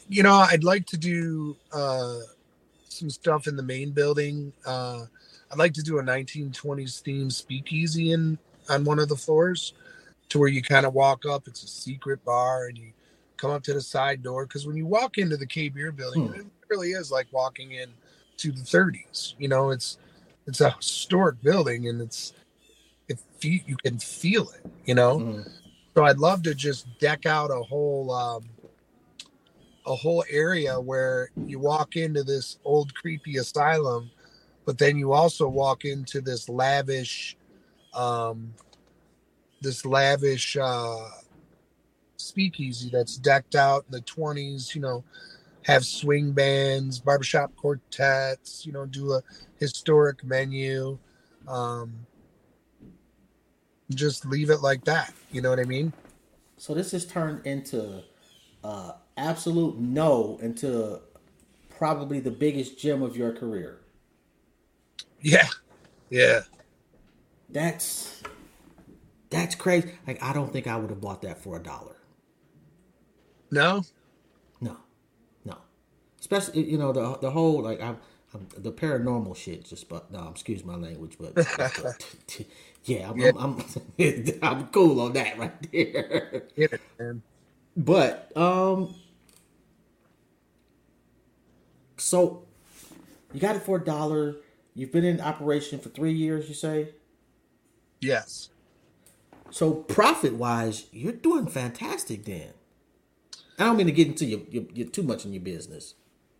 You 0.09 0.22
know, 0.22 0.35
I'd 0.35 0.62
like 0.64 0.85
to 0.87 0.98
do 0.98 1.57
uh, 1.72 2.18
some 2.88 3.09
stuff 3.09 3.46
in 3.46 3.57
the 3.57 3.62
main 3.62 3.92
building. 3.92 4.53
Uh, 4.66 5.07
I'd 5.51 5.59
like 5.59 5.72
to 5.75 5.83
do 5.83 5.98
a 5.98 6.03
1920s 6.03 7.03
themed 7.03 7.33
speakeasy 7.33 8.12
in 8.12 8.38
on 8.68 8.85
one 8.85 8.98
of 8.98 9.09
the 9.09 9.16
floors, 9.16 9.72
to 10.32 10.38
where 10.38 10.48
you 10.48 10.62
kind 10.62 10.86
of 10.86 10.94
walk 10.94 11.26
up. 11.26 11.46
It's 11.46 11.62
a 11.62 11.68
secret 11.68 12.24
bar, 12.24 12.66
and 12.66 12.78
you 12.78 12.92
come 13.36 13.50
up 13.50 13.62
to 13.64 13.74
the 13.74 13.82
side 13.82 14.22
door. 14.22 14.46
Because 14.46 14.66
when 14.66 14.76
you 14.76 14.86
walk 14.86 15.18
into 15.18 15.36
the 15.36 15.46
Kay 15.46 15.68
Beard 15.68 15.94
building, 15.96 16.26
Hmm. 16.26 16.34
it 16.40 16.46
really 16.70 16.92
is 16.92 17.10
like 17.10 17.26
walking 17.32 17.72
in 17.72 17.90
to 18.38 18.50
the 18.50 18.62
30s. 18.62 19.34
You 19.38 19.48
know, 19.48 19.70
it's 19.70 19.98
it's 20.46 20.60
a 20.62 20.70
historic 20.70 21.40
building, 21.42 21.86
and 21.86 22.00
it's 22.00 22.32
if 23.08 23.20
you, 23.42 23.60
you 23.66 23.76
can 23.76 23.98
feel 23.98 24.48
it. 24.50 24.62
You 24.86 24.94
know, 24.94 25.18
Mhm. 25.20 25.50
so 25.94 26.04
I'd 26.04 26.18
love 26.18 26.42
to 26.44 26.54
just 26.54 26.86
deck 26.98 27.26
out 27.26 27.50
a 27.50 27.62
whole 27.62 28.10
um, 28.10 28.48
a 29.84 29.94
whole 29.94 30.24
area 30.30 30.80
where 30.80 31.28
you 31.46 31.58
walk 31.58 31.96
into 31.96 32.24
this 32.24 32.56
old 32.64 32.94
creepy 32.94 33.36
asylum, 33.36 34.10
but 34.64 34.78
then 34.78 34.96
you 34.96 35.12
also 35.12 35.46
walk 35.46 35.84
into 35.84 36.20
this 36.22 36.48
lavish, 36.48 37.36
um, 37.92 38.54
this 39.62 39.87
lavish 39.87 40.57
uh, 40.57 41.09
speakeasy 42.16 42.90
that's 42.90 43.16
decked 43.16 43.55
out 43.55 43.85
in 43.87 43.92
the 43.92 44.01
twenties. 44.03 44.75
You 44.75 44.83
know, 44.83 45.05
have 45.62 45.85
swing 45.85 46.33
bands, 46.33 46.98
barbershop 46.98 47.55
quartets. 47.57 48.66
You 48.66 48.72
know, 48.72 48.87
do 48.87 49.12
a 49.12 49.22
historic 49.59 50.22
menu. 50.25 50.98
Um, 51.48 52.07
just 53.94 54.27
leave 54.27 54.51
it 54.51 54.61
like 54.62 54.85
that. 54.85 55.12
You 55.31 55.42
know 55.42 55.51
what 55.51 55.59
I 55.59 55.64
mean? 55.64 55.92
So 56.57 56.75
this 56.75 56.92
has 56.92 57.05
turned 57.05 57.46
into 57.46 58.03
uh, 58.62 58.92
absolute 59.16 59.79
no 59.79 60.38
into 60.40 61.01
probably 61.68 62.20
the 62.20 62.31
biggest 62.31 62.79
gem 62.79 63.03
of 63.03 63.16
your 63.16 63.33
career. 63.33 63.81
Yeah, 65.20 65.48
yeah. 66.11 66.42
That's 67.51 68.22
that's 69.32 69.56
crazy. 69.56 69.92
Like 70.06 70.22
I 70.22 70.34
don't 70.34 70.52
think 70.52 70.68
I 70.68 70.76
would 70.76 70.90
have 70.90 71.02
bought 71.02 71.22
that 71.22 71.38
for 71.42 71.58
a 71.58 71.62
dollar. 71.62 71.96
No, 73.50 73.84
No, 74.60 74.78
no. 75.44 75.58
Especially 76.20 76.64
you 76.70 76.78
know 76.78 76.92
the 76.92 77.18
the 77.20 77.30
whole 77.32 77.62
like 77.62 77.80
I'm, 77.82 77.98
I'm 78.34 78.48
the 78.58 78.72
paranormal 78.72 79.36
shit. 79.36 79.64
Just 79.66 79.88
but 79.88 80.12
no, 80.12 80.28
excuse 80.30 80.64
my 80.64 80.76
language, 80.76 81.16
but 81.20 81.34
yeah, 82.84 83.10
I'm, 83.10 83.20
I'm, 83.22 83.36
I'm 83.38 83.64
I'm 84.42 84.68
cool 84.68 85.00
on 85.00 85.14
that 85.14 85.38
right 85.38 85.72
there. 85.72 86.44
Man. 87.00 87.22
But 87.76 88.36
um, 88.36 88.94
so 91.98 92.44
you 93.32 93.40
got 93.40 93.56
it 93.56 93.62
for 93.62 93.78
a 93.78 93.84
dollar. 93.84 94.36
You've 94.74 94.92
been 94.92 95.04
in 95.04 95.20
operation 95.20 95.80
for 95.80 95.90
three 95.90 96.14
years. 96.14 96.48
You 96.48 96.54
say 96.54 96.90
Yes. 98.00 98.50
So. 99.52 99.72
Profit 99.74 100.34
wise, 100.34 100.86
you're 100.92 101.12
doing 101.12 101.46
fantastic. 101.46 102.24
Then 102.24 102.48
I 103.58 103.64
don't 103.66 103.76
mean 103.76 103.86
to 103.86 103.92
get 103.92 104.08
into 104.08 104.24
your, 104.24 104.40
your, 104.50 104.64
your 104.74 104.88
too 104.88 105.02
much 105.04 105.24
in 105.24 105.32
your 105.32 105.42
business. 105.42 105.94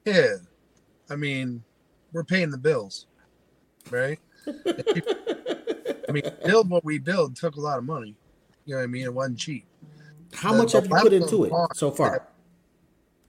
Yeah. 0.05 0.37
I 1.11 1.17
mean, 1.17 1.63
we're 2.13 2.25
paying 2.25 2.51
the 2.51 2.59
bills, 2.59 3.07
right? 3.91 4.19
I 6.09 6.13
mean, 6.13 6.23
build 6.45 6.69
what 6.71 6.85
we 6.85 6.99
build 6.99 7.37
took 7.37 7.57
a 7.57 7.61
lot 7.61 7.79
of 7.79 7.85
money. 7.85 8.15
You 8.65 8.75
know 8.75 8.79
what 8.79 8.85
I 8.85 8.87
mean? 8.87 9.05
It 9.05 9.15
wasn't 9.15 9.39
cheap. 9.39 9.65
How 10.33 10.53
The- 10.53 10.59
much 10.59 10.73
have 10.73 10.87
you 10.87 10.97
put 10.97 11.13
into 11.13 11.45
it 11.45 11.51
haunt 11.53 11.77
so 11.77 11.91
far? 11.91 12.27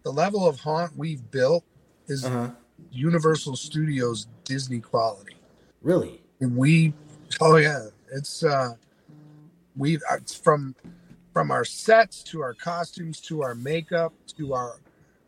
The 0.04 0.12
level 0.12 0.48
of 0.48 0.60
haunt 0.60 0.98
we've 0.98 1.30
built 1.32 1.64
is 2.08 2.26
Uh 2.26 2.30
huh. 2.30 2.50
Universal 2.92 3.56
Studios 3.56 4.28
Disney 4.44 4.80
quality. 4.80 5.36
Really? 5.82 6.22
And 6.42 6.56
we, 6.58 6.94
oh 7.40 7.56
yeah, 7.58 7.88
it's 8.14 8.44
uh, 8.44 8.74
we 9.76 9.98
it's 10.12 10.36
from 10.36 10.76
from 11.34 11.50
our 11.52 11.66
sets 11.66 12.22
to 12.24 12.42
our 12.42 12.54
costumes 12.54 13.20
to 13.22 13.42
our 13.42 13.56
makeup 13.56 14.14
to 14.38 14.54
our 14.54 14.80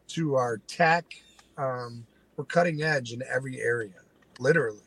to 0.08 0.36
our 0.36 0.58
tech. 0.67 1.05
Um, 1.58 2.05
we're 2.38 2.45
cutting 2.45 2.81
edge 2.84 3.13
in 3.13 3.23
every 3.23 3.62
area, 3.62 4.01
literally. 4.39 4.79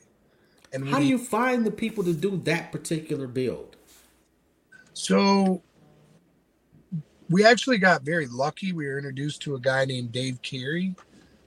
And 0.73 0.89
How 0.89 0.99
do 0.99 1.07
you 1.07 1.19
find 1.19 1.65
the 1.65 1.71
people 1.71 2.05
to 2.05 2.13
do 2.13 2.37
that 2.45 2.71
particular 2.73 3.27
build? 3.27 3.77
So 4.93 5.63
we 7.31 7.45
actually 7.45 7.79
got 7.79 8.03
very 8.03 8.27
lucky. 8.27 8.73
We 8.73 8.87
were 8.87 8.99
introduced 8.99 9.43
to 9.43 9.55
a 9.55 9.61
guy 9.61 9.85
named 9.87 10.13
Dave 10.13 10.43
Carey, 10.43 10.95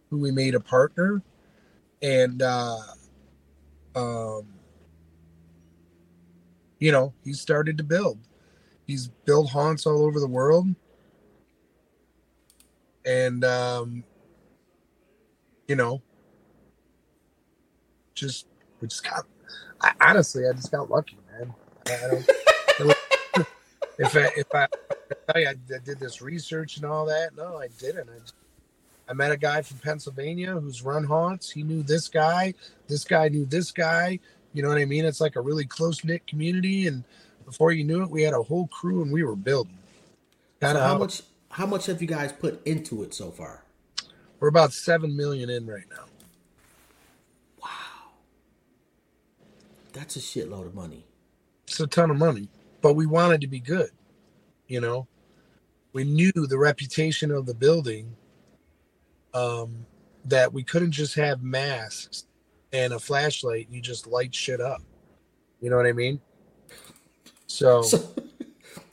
who 0.10 0.18
we 0.18 0.32
made 0.32 0.56
a 0.56 0.60
partner, 0.60 1.22
and 2.02 2.42
uh, 2.42 2.78
um, 3.96 4.48
you 6.82 6.92
know, 6.92 7.14
he 7.24 7.32
started 7.32 7.78
to 7.78 7.84
build. 7.84 8.18
He's 8.86 9.08
built 9.08 9.52
haunts 9.52 9.86
all 9.86 10.04
over 10.04 10.20
the 10.20 10.28
world, 10.28 10.68
and 13.06 13.46
um, 13.46 14.04
you 15.68 15.76
know, 15.76 16.02
just 18.16 18.48
we 18.82 18.90
just 18.90 19.04
got. 19.04 19.26
I, 19.80 19.94
honestly, 20.02 20.44
I 20.48 20.54
just 20.54 20.72
got 20.72 20.90
lucky, 20.90 21.18
man. 21.32 21.54
I, 21.88 21.94
I 21.94 22.08
don't. 22.10 22.98
if 24.00 24.16
I 24.16 24.32
if 24.36 24.54
I, 24.54 24.68
I, 25.36 25.50
I 25.50 25.56
did 25.86 26.00
this 26.00 26.22
research 26.22 26.78
and 26.78 26.86
all 26.86 27.06
that, 27.06 27.36
no, 27.38 27.58
I 27.58 27.68
didn't. 27.80 28.10
I, 28.10 28.20
just, 28.20 28.34
I 29.08 29.14
met 29.14 29.32
a 29.32 29.38
guy 29.38 29.62
from 29.62 29.78
Pennsylvania 29.78 30.54
who's 30.54 30.82
run 30.82 31.04
haunts. 31.04 31.52
He 31.52 31.62
knew 31.62 31.84
this 31.84 32.08
guy. 32.08 32.56
This 32.88 33.04
guy 33.04 33.30
knew 33.30 33.46
this 33.46 33.72
guy. 33.72 34.20
You 34.54 34.62
know 34.62 34.70
what 34.70 34.78
I 34.78 34.86
mean? 34.86 35.06
It's 35.06 35.22
like 35.22 35.36
a 35.36 35.42
really 35.42 35.66
close 35.66 36.04
knit 36.04 36.26
community, 36.28 36.88
and 36.88 37.04
before 37.46 37.72
you 37.72 37.84
knew 37.84 38.04
it, 38.04 38.10
we 38.10 38.22
had 38.22 38.34
a 38.34 38.42
whole 38.42 38.68
crew 38.68 39.02
and 39.02 39.12
we 39.12 39.24
were 39.24 39.36
building. 39.36 39.78
Kind 40.60 40.78
of 40.78 40.82
so 40.82 40.88
how, 40.88 40.94
how 40.94 40.98
much? 41.00 41.22
How 41.50 41.66
much 41.66 41.86
have 41.88 42.02
you 42.02 42.08
guys 42.08 42.32
put 42.32 42.66
into 42.66 43.04
it 43.04 43.14
so 43.14 43.30
far? 43.30 43.64
We're 44.40 44.48
about 44.48 44.74
seven 44.74 45.16
million 45.16 45.50
in 45.50 45.68
right 45.68 45.86
now. 45.90 46.06
Wow, 47.62 48.12
that's 49.94 50.16
a 50.16 50.20
shitload 50.20 50.66
of 50.66 50.76
money. 50.76 51.06
It's 51.68 51.80
a 51.80 51.88
ton 51.88 52.10
of 52.10 52.18
money, 52.18 52.50
but 52.82 52.94
we 52.94 53.06
wanted 53.06 53.42
to 53.42 53.48
be 53.48 53.60
good. 53.60 53.92
You 54.68 54.82
know, 54.82 55.08
we 55.94 56.04
knew 56.04 56.32
the 56.32 56.58
reputation 56.58 57.32
of 57.32 57.46
the 57.46 57.54
building. 57.54 58.16
Um, 59.34 59.86
that 60.26 60.54
we 60.54 60.64
couldn't 60.64 60.92
just 60.92 61.16
have 61.16 61.42
masks 61.42 62.26
and 62.74 62.94
a 62.94 63.00
flashlight 63.00 63.68
you 63.70 63.82
just 63.82 64.08
light 64.08 64.34
shit 64.34 64.62
up. 64.62 64.82
You 65.62 65.70
know 65.70 65.78
what 65.78 65.86
I 65.86 65.94
mean? 65.94 66.20
So, 67.48 67.82
so, 67.82 68.10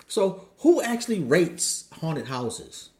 so 0.06 0.48
who 0.58 0.82
actually 0.82 1.20
rates 1.20 1.88
haunted 1.92 2.26
houses? 2.26 2.90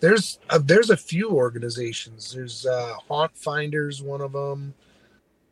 There's 0.00 0.38
a, 0.50 0.58
there's 0.58 0.90
a 0.90 0.96
few 0.96 1.30
organizations. 1.30 2.32
There's 2.34 2.66
uh, 2.66 2.94
Haunt 3.08 3.34
Finders, 3.36 4.02
one 4.02 4.20
of 4.20 4.32
them. 4.32 4.74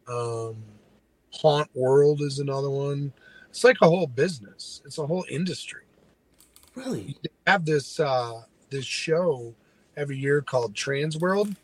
Um, 0.08 0.56
Haunt 1.30 1.70
World 1.74 2.20
is 2.20 2.38
another 2.38 2.68
one. 2.68 3.12
It's 3.48 3.64
like 3.64 3.78
a 3.80 3.88
whole 3.88 4.06
business. 4.06 4.82
It's 4.84 4.98
a 4.98 5.06
whole 5.06 5.24
industry. 5.30 5.84
Really? 6.74 7.16
They 7.22 7.30
have 7.46 7.64
this 7.64 8.00
uh, 8.00 8.42
this 8.70 8.84
show 8.84 9.54
every 9.96 10.18
year 10.18 10.42
called 10.42 10.74
Trans 10.74 11.18
World, 11.18 11.54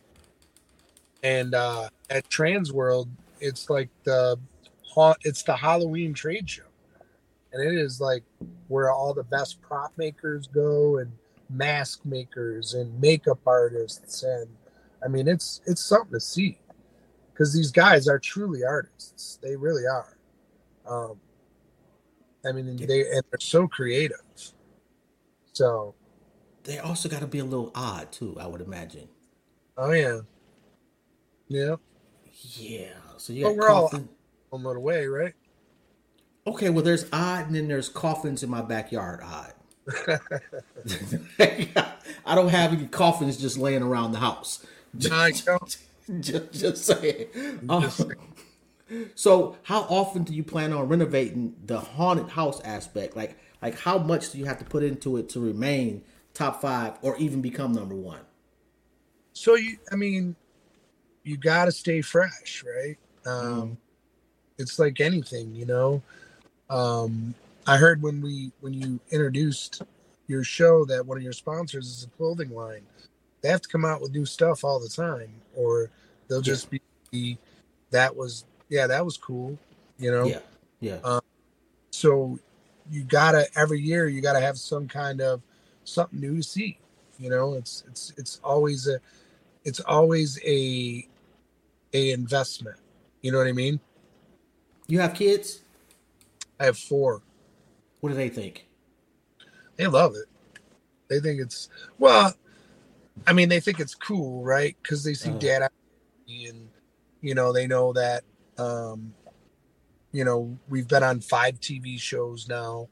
and 1.22 1.54
uh, 1.54 1.88
at 2.10 2.28
Trans 2.30 2.72
World, 2.72 3.08
it's 3.40 3.70
like 3.70 3.88
the 4.04 4.38
it's 5.22 5.44
the 5.44 5.56
Halloween 5.56 6.12
trade 6.12 6.50
show, 6.50 6.64
and 7.52 7.62
it 7.62 7.78
is 7.78 8.00
like 8.00 8.24
where 8.66 8.90
all 8.90 9.14
the 9.14 9.22
best 9.24 9.60
prop 9.62 9.92
makers 9.96 10.48
go 10.48 10.98
and 10.98 11.12
mask 11.50 12.04
makers 12.04 12.74
and 12.74 13.00
makeup 13.00 13.38
artists, 13.46 14.22
and 14.22 14.48
I 15.04 15.08
mean 15.08 15.28
it's 15.28 15.60
it's 15.66 15.82
something 15.82 16.12
to 16.12 16.20
see 16.20 16.58
because 17.32 17.54
these 17.54 17.70
guys 17.70 18.08
are 18.08 18.18
truly 18.18 18.64
artists. 18.64 19.38
They 19.40 19.54
really 19.54 19.86
are. 19.86 20.16
Um, 20.88 21.20
I 22.44 22.52
mean, 22.52 22.76
they 22.76 23.00
and 23.10 23.22
they're 23.30 23.40
so 23.40 23.68
creative. 23.68 24.22
So 25.52 25.94
they 26.64 26.78
also 26.78 27.08
got 27.08 27.20
to 27.20 27.26
be 27.26 27.38
a 27.38 27.44
little 27.44 27.70
odd 27.74 28.10
too. 28.10 28.36
I 28.40 28.46
would 28.46 28.60
imagine. 28.60 29.08
Oh 29.76 29.92
yeah. 29.92 30.20
Yeah. 31.48 31.76
Yeah. 32.40 32.92
So 33.16 33.32
you 33.32 33.44
got 33.44 33.50
but 33.50 33.56
we're 33.56 33.68
coffin. 33.68 34.08
all 34.50 34.66
on 34.66 34.74
the 34.74 34.80
way, 34.80 35.06
right? 35.06 35.34
Okay, 36.46 36.70
well 36.70 36.84
there's 36.84 37.04
odd 37.12 37.46
and 37.46 37.54
then 37.54 37.68
there's 37.68 37.88
coffins 37.88 38.42
in 38.42 38.50
my 38.50 38.62
backyard 38.62 39.20
odd. 39.22 39.52
I 41.38 42.34
don't 42.34 42.48
have 42.48 42.72
any 42.72 42.86
coffins 42.86 43.36
just 43.36 43.58
laying 43.58 43.82
around 43.82 44.12
the 44.12 44.18
house. 44.18 44.64
Just, 44.96 45.46
just, 46.20 46.52
just 46.52 46.84
saying. 46.84 47.26
Um, 47.68 47.90
so 49.14 49.56
how 49.62 49.80
often 49.82 50.24
do 50.24 50.34
you 50.34 50.42
plan 50.42 50.72
on 50.72 50.88
renovating 50.88 51.54
the 51.64 51.80
haunted 51.80 52.28
house 52.30 52.60
aspect? 52.62 53.16
Like 53.16 53.38
like 53.60 53.78
how 53.78 53.98
much 53.98 54.30
do 54.32 54.38
you 54.38 54.44
have 54.46 54.58
to 54.58 54.64
put 54.64 54.82
into 54.82 55.16
it 55.16 55.28
to 55.30 55.40
remain 55.40 56.02
top 56.34 56.60
five 56.60 56.94
or 57.02 57.16
even 57.18 57.40
become 57.40 57.72
number 57.72 57.94
one? 57.94 58.20
So 59.32 59.54
you 59.54 59.78
I 59.92 59.96
mean 59.96 60.36
you 61.28 61.36
got 61.36 61.66
to 61.66 61.72
stay 61.72 62.00
fresh, 62.00 62.64
right? 62.64 62.96
Um, 63.26 63.70
mm. 63.70 63.76
It's 64.56 64.78
like 64.78 65.00
anything, 65.00 65.54
you 65.54 65.66
know. 65.66 66.02
Um, 66.70 67.34
I 67.66 67.76
heard 67.76 68.02
when 68.02 68.22
we 68.22 68.50
when 68.60 68.72
you 68.72 68.98
introduced 69.10 69.82
your 70.26 70.42
show 70.42 70.84
that 70.86 71.04
one 71.04 71.18
of 71.18 71.22
your 71.22 71.34
sponsors 71.34 71.86
is 71.86 72.04
a 72.04 72.08
clothing 72.16 72.54
line. 72.54 72.82
They 73.42 73.50
have 73.50 73.60
to 73.60 73.68
come 73.68 73.84
out 73.84 74.00
with 74.00 74.12
new 74.12 74.24
stuff 74.24 74.64
all 74.64 74.80
the 74.80 74.88
time, 74.88 75.30
or 75.54 75.90
they'll 76.28 76.40
just 76.40 76.68
yeah. 76.72 76.78
be. 77.10 77.38
That 77.90 78.16
was 78.16 78.46
yeah, 78.70 78.86
that 78.86 79.04
was 79.04 79.18
cool, 79.18 79.58
you 79.98 80.10
know. 80.10 80.26
Yeah, 80.26 80.40
yeah. 80.80 80.98
Um, 81.04 81.20
so 81.90 82.38
you 82.90 83.04
gotta 83.04 83.46
every 83.54 83.80
year 83.80 84.08
you 84.08 84.22
gotta 84.22 84.40
have 84.40 84.58
some 84.58 84.88
kind 84.88 85.20
of 85.20 85.42
something 85.84 86.20
new 86.20 86.38
to 86.38 86.42
see. 86.42 86.78
You 87.18 87.30
know, 87.30 87.54
it's 87.54 87.84
it's 87.86 88.14
it's 88.16 88.40
always 88.42 88.88
a 88.88 88.98
it's 89.64 89.80
always 89.80 90.40
a 90.44 91.06
a 91.92 92.10
investment. 92.12 92.76
You 93.22 93.32
know 93.32 93.38
what 93.38 93.46
I 93.46 93.52
mean? 93.52 93.80
You 94.86 95.00
have 95.00 95.14
kids? 95.14 95.62
I 96.60 96.64
have 96.66 96.78
four. 96.78 97.22
What 98.00 98.10
do 98.10 98.14
they 98.14 98.28
think? 98.28 98.66
They 99.76 99.86
love 99.86 100.14
it. 100.14 100.26
They 101.08 101.20
think 101.20 101.40
it's 101.40 101.68
well. 101.98 102.34
I 103.26 103.32
mean, 103.32 103.48
they 103.48 103.60
think 103.60 103.80
it's 103.80 103.94
cool, 103.94 104.42
right? 104.44 104.76
Because 104.82 105.04
they 105.04 105.14
see 105.14 105.30
uh, 105.30 105.38
dad 105.38 105.70
and 106.28 106.68
you 107.20 107.34
know 107.34 107.52
they 107.52 107.66
know 107.66 107.92
that 107.92 108.22
um, 108.58 109.14
you 110.12 110.24
know 110.24 110.56
we've 110.68 110.88
been 110.88 111.02
on 111.02 111.20
five 111.20 111.60
TV 111.60 111.98
shows 111.98 112.48
now. 112.48 112.88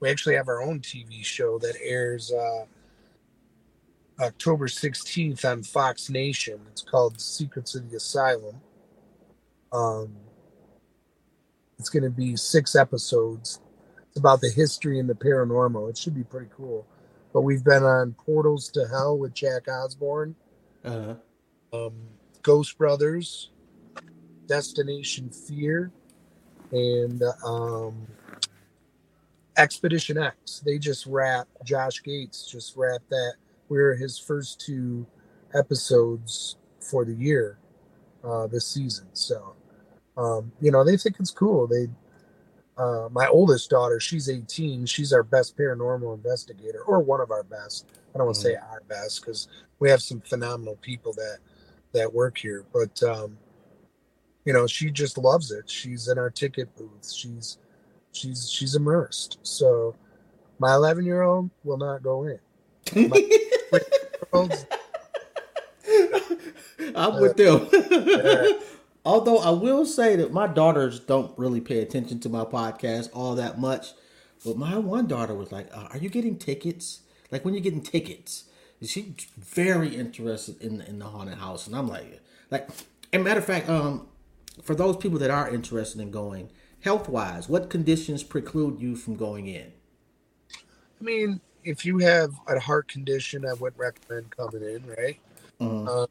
We 0.00 0.08
actually 0.10 0.36
have 0.36 0.48
our 0.48 0.62
own 0.62 0.80
TV 0.80 1.24
show 1.24 1.58
that 1.58 1.76
airs 1.82 2.32
uh, 2.32 2.64
October 4.20 4.66
16th 4.66 5.44
on 5.50 5.62
Fox 5.62 6.10
Nation. 6.10 6.60
It's 6.70 6.82
called 6.82 7.20
Secrets 7.20 7.74
of 7.74 7.90
the 7.90 7.96
Asylum. 7.96 8.60
Um, 9.72 10.14
it's 11.78 11.88
going 11.88 12.02
to 12.02 12.10
be 12.10 12.36
six 12.36 12.76
episodes. 12.76 13.60
It's 14.08 14.18
about 14.18 14.40
the 14.40 14.50
history 14.50 14.98
and 14.98 15.08
the 15.08 15.14
paranormal. 15.14 15.88
It 15.88 15.96
should 15.96 16.14
be 16.14 16.24
pretty 16.24 16.48
cool. 16.54 16.86
But 17.32 17.42
we've 17.42 17.64
been 17.64 17.84
on 17.84 18.14
Portals 18.14 18.68
to 18.70 18.86
Hell 18.88 19.16
with 19.16 19.32
Jack 19.32 19.68
Osbourne, 19.68 20.34
uh-huh. 20.84 21.14
um, 21.72 21.94
Ghost 22.42 22.76
Brothers, 22.76 23.50
Destination 24.46 25.30
Fear, 25.30 25.92
and 26.72 27.22
um, 27.44 28.06
Expedition 29.56 30.18
X. 30.18 30.60
They 30.60 30.78
just 30.78 31.06
wrapped, 31.06 31.50
Josh 31.64 32.02
Gates 32.02 32.46
just 32.50 32.76
wrapped 32.76 33.08
that 33.10 33.34
we're 33.70 33.94
his 33.94 34.18
first 34.18 34.60
two 34.60 35.06
episodes 35.54 36.56
for 36.80 37.04
the 37.04 37.14
year 37.14 37.58
uh, 38.22 38.46
this 38.48 38.66
season. 38.66 39.06
So, 39.14 39.54
um, 40.16 40.52
you 40.60 40.70
know, 40.70 40.84
they 40.84 40.96
think 40.96 41.16
it's 41.18 41.30
cool. 41.30 41.66
They, 41.66 41.86
uh, 42.76 43.08
my 43.10 43.26
oldest 43.28 43.70
daughter, 43.70 44.00
she's 44.00 44.28
18. 44.28 44.84
She's 44.86 45.12
our 45.12 45.22
best 45.22 45.56
paranormal 45.56 46.14
investigator, 46.14 46.82
or 46.82 47.00
one 47.00 47.20
of 47.20 47.30
our 47.30 47.44
best. 47.44 47.86
I 48.14 48.18
don't 48.18 48.26
want 48.26 48.38
to 48.38 48.48
mm-hmm. 48.48 48.54
say 48.54 48.68
our 48.70 48.82
best 48.88 49.22
because 49.22 49.48
we 49.78 49.88
have 49.88 50.02
some 50.02 50.20
phenomenal 50.20 50.76
people 50.82 51.12
that 51.14 51.38
that 51.92 52.12
work 52.12 52.38
here. 52.38 52.64
But 52.72 53.02
um, 53.02 53.38
you 54.44 54.52
know, 54.52 54.66
she 54.66 54.90
just 54.90 55.18
loves 55.18 55.50
it. 55.50 55.70
She's 55.70 56.08
in 56.08 56.18
our 56.18 56.30
ticket 56.30 56.74
booth. 56.76 57.10
She's 57.10 57.58
she's 58.12 58.50
she's 58.50 58.74
immersed. 58.74 59.38
So 59.42 59.94
my 60.58 60.74
11 60.74 61.04
year 61.04 61.22
old 61.22 61.50
will 61.64 61.78
not 61.78 62.02
go 62.02 62.24
in. 62.24 63.08
My, 63.08 63.28
I'm 66.94 67.20
with 67.20 67.36
them. 67.36 67.68
Although 69.04 69.38
I 69.38 69.50
will 69.50 69.86
say 69.86 70.16
that 70.16 70.32
my 70.32 70.46
daughters 70.46 71.00
don't 71.00 71.36
really 71.38 71.60
pay 71.60 71.80
attention 71.80 72.20
to 72.20 72.28
my 72.28 72.44
podcast 72.44 73.10
all 73.12 73.34
that 73.36 73.58
much. 73.58 73.88
But 74.44 74.56
my 74.56 74.78
one 74.78 75.06
daughter 75.06 75.34
was 75.34 75.52
like, 75.52 75.68
uh, 75.72 75.88
"Are 75.90 75.98
you 75.98 76.08
getting 76.08 76.36
tickets? 76.36 77.00
Like 77.30 77.44
when 77.44 77.54
you're 77.54 77.62
getting 77.62 77.82
tickets?" 77.82 78.44
She's 78.82 79.26
very 79.36 79.94
interested 79.94 80.60
in 80.62 80.80
in 80.82 80.98
the 80.98 81.06
haunted 81.06 81.38
house, 81.38 81.66
and 81.66 81.76
I'm 81.76 81.88
like, 81.88 82.22
like, 82.50 82.68
and 83.12 83.22
matter 83.22 83.40
of 83.40 83.44
fact, 83.46 83.68
um, 83.68 84.08
for 84.62 84.74
those 84.74 84.96
people 84.96 85.18
that 85.18 85.30
are 85.30 85.50
interested 85.50 86.00
in 86.00 86.10
going, 86.10 86.50
health 86.80 87.08
wise, 87.08 87.48
what 87.48 87.68
conditions 87.68 88.22
preclude 88.22 88.80
you 88.80 88.96
from 88.96 89.16
going 89.16 89.46
in? 89.46 89.72
I 91.00 91.04
mean, 91.04 91.40
if 91.64 91.84
you 91.84 91.98
have 91.98 92.32
a 92.46 92.58
heart 92.58 92.88
condition, 92.88 93.46
I 93.46 93.52
wouldn't 93.54 93.80
recommend 93.80 94.30
coming 94.36 94.62
in, 94.62 94.86
right? 94.86 95.18
Mhm. 95.60 95.88
Uh, 95.88 96.06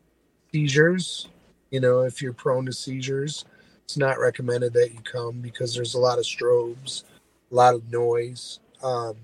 seizures, 0.51 1.27
you 1.71 1.79
know, 1.79 2.01
if 2.01 2.21
you're 2.21 2.33
prone 2.33 2.65
to 2.65 2.73
seizures, 2.73 3.45
it's 3.83 3.97
not 3.97 4.19
recommended 4.19 4.73
that 4.73 4.93
you 4.93 5.01
come 5.01 5.41
because 5.41 5.73
there's 5.73 5.95
a 5.95 5.99
lot 5.99 6.19
of 6.19 6.25
strobes, 6.25 7.03
a 7.51 7.55
lot 7.55 7.73
of 7.73 7.89
noise. 7.91 8.59
Um, 8.83 9.17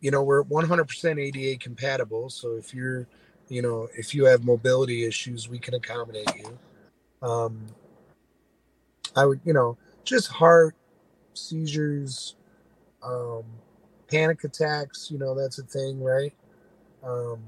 you 0.00 0.10
know, 0.10 0.22
we're 0.22 0.42
100% 0.44 1.18
ADA 1.18 1.58
compatible. 1.58 2.30
So 2.30 2.56
if 2.56 2.74
you're, 2.74 3.06
you 3.48 3.62
know, 3.62 3.88
if 3.96 4.14
you 4.14 4.24
have 4.26 4.44
mobility 4.44 5.04
issues, 5.04 5.48
we 5.48 5.58
can 5.58 5.74
accommodate 5.74 6.30
you. 6.36 6.58
Um, 7.22 7.66
I 9.14 9.24
would, 9.24 9.40
you 9.44 9.52
know, 9.52 9.78
just 10.04 10.28
heart 10.28 10.74
seizures, 11.34 12.36
um, 13.02 13.44
panic 14.08 14.44
attacks, 14.44 15.10
you 15.10 15.18
know, 15.18 15.34
that's 15.34 15.58
a 15.58 15.62
thing, 15.62 16.02
right? 16.02 16.32
Um, 17.04 17.42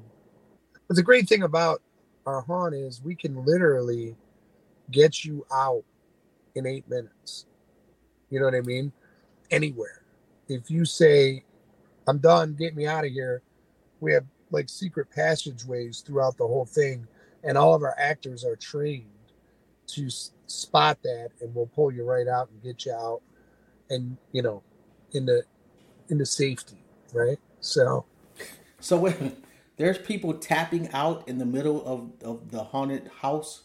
but 0.86 0.96
the 0.96 1.02
great 1.02 1.28
thing 1.28 1.42
about 1.42 1.82
our 2.26 2.40
haunt 2.42 2.74
is 2.74 3.02
we 3.02 3.14
can 3.14 3.44
literally 3.44 4.16
get 4.90 5.24
you 5.24 5.46
out 5.52 5.84
in 6.54 6.66
eight 6.66 6.88
minutes. 6.88 7.46
You 8.30 8.40
know 8.40 8.46
what 8.46 8.54
I 8.54 8.60
mean? 8.60 8.92
Anywhere. 9.50 10.02
If 10.48 10.70
you 10.70 10.84
say, 10.84 11.44
I'm 12.06 12.18
done, 12.18 12.54
get 12.54 12.74
me 12.74 12.86
out 12.86 13.04
of 13.04 13.12
here, 13.12 13.42
we 14.00 14.12
have 14.12 14.24
like 14.50 14.68
secret 14.68 15.08
passageways 15.14 16.00
throughout 16.00 16.36
the 16.38 16.46
whole 16.46 16.64
thing, 16.64 17.06
and 17.44 17.58
all 17.58 17.74
of 17.74 17.82
our 17.82 17.94
actors 17.98 18.44
are 18.44 18.56
trained 18.56 19.10
to 19.88 20.08
spot 20.46 20.98
that, 21.02 21.30
and 21.40 21.54
we'll 21.54 21.66
pull 21.66 21.92
you 21.92 22.04
right 22.04 22.26
out 22.26 22.50
and 22.50 22.62
get 22.62 22.86
you 22.86 22.92
out, 22.92 23.20
and 23.90 24.16
you 24.32 24.42
know, 24.42 24.62
into 25.12 25.42
into 26.10 26.26
safety, 26.26 26.82
right? 27.12 27.38
So 27.60 28.04
So 28.80 28.98
wait, 28.98 29.16
there's 29.76 29.98
people 29.98 30.34
tapping 30.34 30.90
out 30.92 31.28
in 31.28 31.38
the 31.38 31.46
middle 31.46 31.84
of, 31.86 32.10
of 32.22 32.50
the 32.50 32.62
haunted 32.62 33.10
house. 33.20 33.62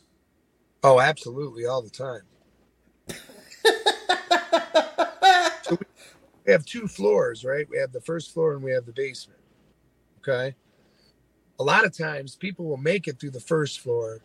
Oh, 0.84 1.00
absolutely, 1.00 1.66
all 1.66 1.82
the 1.82 1.90
time. 1.90 2.22
so 5.64 5.72
we, 5.72 5.78
we 6.46 6.52
have 6.52 6.66
two 6.66 6.88
floors, 6.88 7.46
right? 7.46 7.68
We 7.70 7.78
have 7.78 7.92
the 7.92 8.02
first 8.02 8.34
floor 8.34 8.54
and 8.54 8.64
we 8.64 8.72
have 8.72 8.86
the 8.86 8.92
basement. 8.92 9.40
Okay. 10.20 10.56
A 11.60 11.64
lot 11.64 11.86
of 11.86 11.96
times 11.96 12.36
people 12.36 12.66
will 12.66 12.78
make 12.78 13.08
it 13.08 13.20
through 13.20 13.32
the 13.32 13.40
first 13.40 13.80
floor 13.80 14.22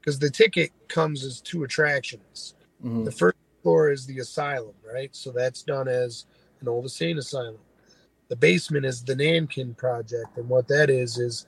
because 0.00 0.18
the 0.18 0.30
ticket 0.30 0.70
comes 0.88 1.24
as 1.24 1.40
two 1.40 1.64
attractions. 1.64 2.54
Mhm. 2.84 3.04
The 3.04 3.12
first 3.12 3.36
floor 3.62 3.90
is 3.90 4.06
the 4.06 4.18
asylum, 4.18 4.74
right? 4.84 5.14
So 5.16 5.30
that's 5.30 5.62
done 5.62 5.88
as 5.88 6.26
old 6.68 6.84
insane 6.84 7.18
asylum. 7.18 7.58
The 8.28 8.36
basement 8.36 8.86
is 8.86 9.02
the 9.02 9.14
Nankin 9.14 9.76
project. 9.76 10.36
And 10.36 10.48
what 10.48 10.68
that 10.68 10.90
is, 10.90 11.18
is 11.18 11.46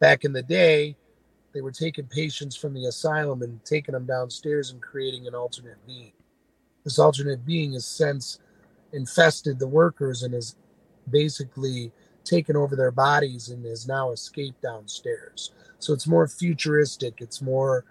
back 0.00 0.24
in 0.24 0.32
the 0.32 0.42
day, 0.42 0.96
they 1.52 1.60
were 1.60 1.72
taking 1.72 2.06
patients 2.06 2.56
from 2.56 2.74
the 2.74 2.86
asylum 2.86 3.42
and 3.42 3.64
taking 3.64 3.92
them 3.92 4.06
downstairs 4.06 4.70
and 4.70 4.82
creating 4.82 5.26
an 5.26 5.34
alternate 5.34 5.84
being. 5.86 6.12
This 6.84 6.98
alternate 6.98 7.44
being 7.44 7.72
has 7.72 7.86
since 7.86 8.38
infested 8.92 9.58
the 9.58 9.66
workers 9.68 10.22
and 10.22 10.34
has 10.34 10.56
basically 11.10 11.92
taken 12.24 12.56
over 12.56 12.76
their 12.76 12.90
bodies 12.90 13.48
and 13.48 13.64
has 13.64 13.86
now 13.86 14.10
escaped 14.10 14.60
downstairs. 14.62 15.52
So 15.78 15.92
it's 15.92 16.06
more 16.06 16.26
futuristic. 16.26 17.20
It's 17.20 17.40
more 17.40 17.84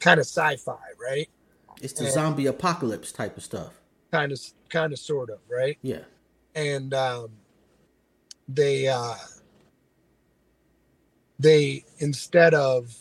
kind 0.00 0.20
of 0.20 0.26
sci-fi, 0.26 0.76
right? 1.02 1.28
It's 1.80 1.94
the 1.94 2.04
Yeah. 2.04 2.10
zombie 2.10 2.46
apocalypse 2.46 3.12
type 3.12 3.36
of 3.36 3.42
stuff. 3.44 3.80
Kind 4.14 4.30
of, 4.32 4.40
kind 4.68 4.92
of, 4.92 4.98
sort 5.00 5.30
of, 5.30 5.38
right? 5.50 5.76
Yeah. 5.82 6.02
and 6.54 6.94
um, 6.94 7.30
they 8.48 8.86
uh, 8.86 9.14
they 11.38 11.84
instead 11.98 12.54
of 12.54 12.94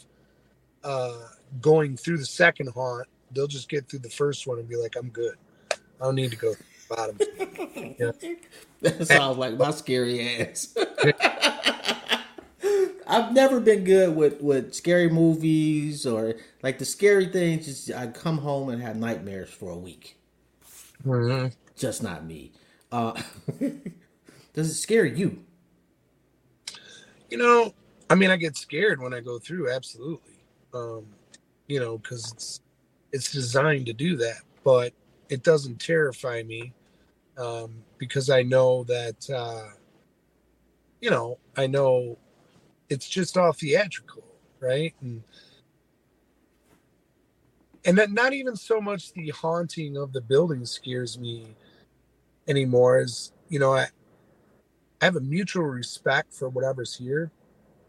uh, 0.83 1.27
going 1.61 1.97
through 1.97 2.17
the 2.17 2.25
second 2.25 2.69
haunt, 2.69 3.07
they'll 3.31 3.45
just 3.47 3.69
get 3.69 3.87
through 3.87 3.99
the 3.99 4.09
first 4.09 4.47
one 4.47 4.57
and 4.57 4.67
be 4.67 4.75
like, 4.75 4.95
"I'm 4.97 5.09
good. 5.09 5.35
I 5.71 5.75
don't 6.05 6.15
need 6.15 6.31
to 6.31 6.37
go 6.37 6.53
through 6.55 6.65
the 6.89 6.95
bottom." 6.95 7.17
Yeah. 7.99 8.11
That 8.81 9.07
sounds 9.07 9.37
like 9.37 9.57
my 9.57 9.71
scary 9.71 10.39
ass. 10.41 10.75
I've 13.07 13.33
never 13.33 13.59
been 13.59 13.83
good 13.83 14.15
with, 14.15 14.41
with 14.41 14.73
scary 14.73 15.09
movies 15.09 16.05
or 16.05 16.35
like 16.63 16.79
the 16.79 16.85
scary 16.85 17.27
things. 17.27 17.65
Just 17.65 17.91
I 17.91 18.07
come 18.07 18.37
home 18.39 18.69
and 18.69 18.81
have 18.81 18.95
nightmares 18.95 19.49
for 19.51 19.69
a 19.71 19.77
week. 19.77 20.17
Mhm. 21.05 21.53
Just 21.75 22.03
not 22.03 22.25
me. 22.25 22.51
Uh, 22.91 23.19
does 24.53 24.69
it 24.69 24.75
scare 24.75 25.05
you? 25.05 25.43
You 27.29 27.37
know, 27.37 27.73
I 28.09 28.15
mean, 28.15 28.29
I 28.29 28.37
get 28.37 28.55
scared 28.55 29.01
when 29.01 29.13
I 29.13 29.19
go 29.19 29.39
through. 29.39 29.71
Absolutely, 29.71 30.35
um, 30.73 31.05
you 31.67 31.79
know, 31.79 31.97
because 31.97 32.31
it's 32.33 32.61
it's 33.11 33.31
designed 33.31 33.85
to 33.87 33.93
do 33.93 34.15
that, 34.17 34.41
but 34.63 34.93
it 35.29 35.43
doesn't 35.43 35.79
terrify 35.79 36.43
me 36.43 36.73
um, 37.37 37.75
because 37.97 38.29
I 38.29 38.43
know 38.43 38.83
that 38.85 39.29
uh, 39.29 39.69
you 41.01 41.09
know 41.09 41.37
I 41.57 41.67
know 41.67 42.17
it's 42.89 43.07
just 43.09 43.37
all 43.37 43.53
theatrical, 43.53 44.23
right? 44.59 44.93
And 45.01 45.23
and 47.85 47.97
that 47.97 48.11
not 48.11 48.33
even 48.33 48.55
so 48.55 48.81
much 48.81 49.13
the 49.13 49.29
haunting 49.31 49.97
of 49.97 50.13
the 50.13 50.21
building 50.21 50.65
scares 50.65 51.19
me 51.19 51.55
anymore. 52.47 52.99
Is 53.01 53.33
you 53.49 53.59
know 53.59 53.73
I 53.73 53.87
I 55.01 55.05
have 55.05 55.17
a 55.17 55.21
mutual 55.21 55.65
respect 55.65 56.33
for 56.33 56.49
whatever's 56.49 56.95
here. 56.97 57.31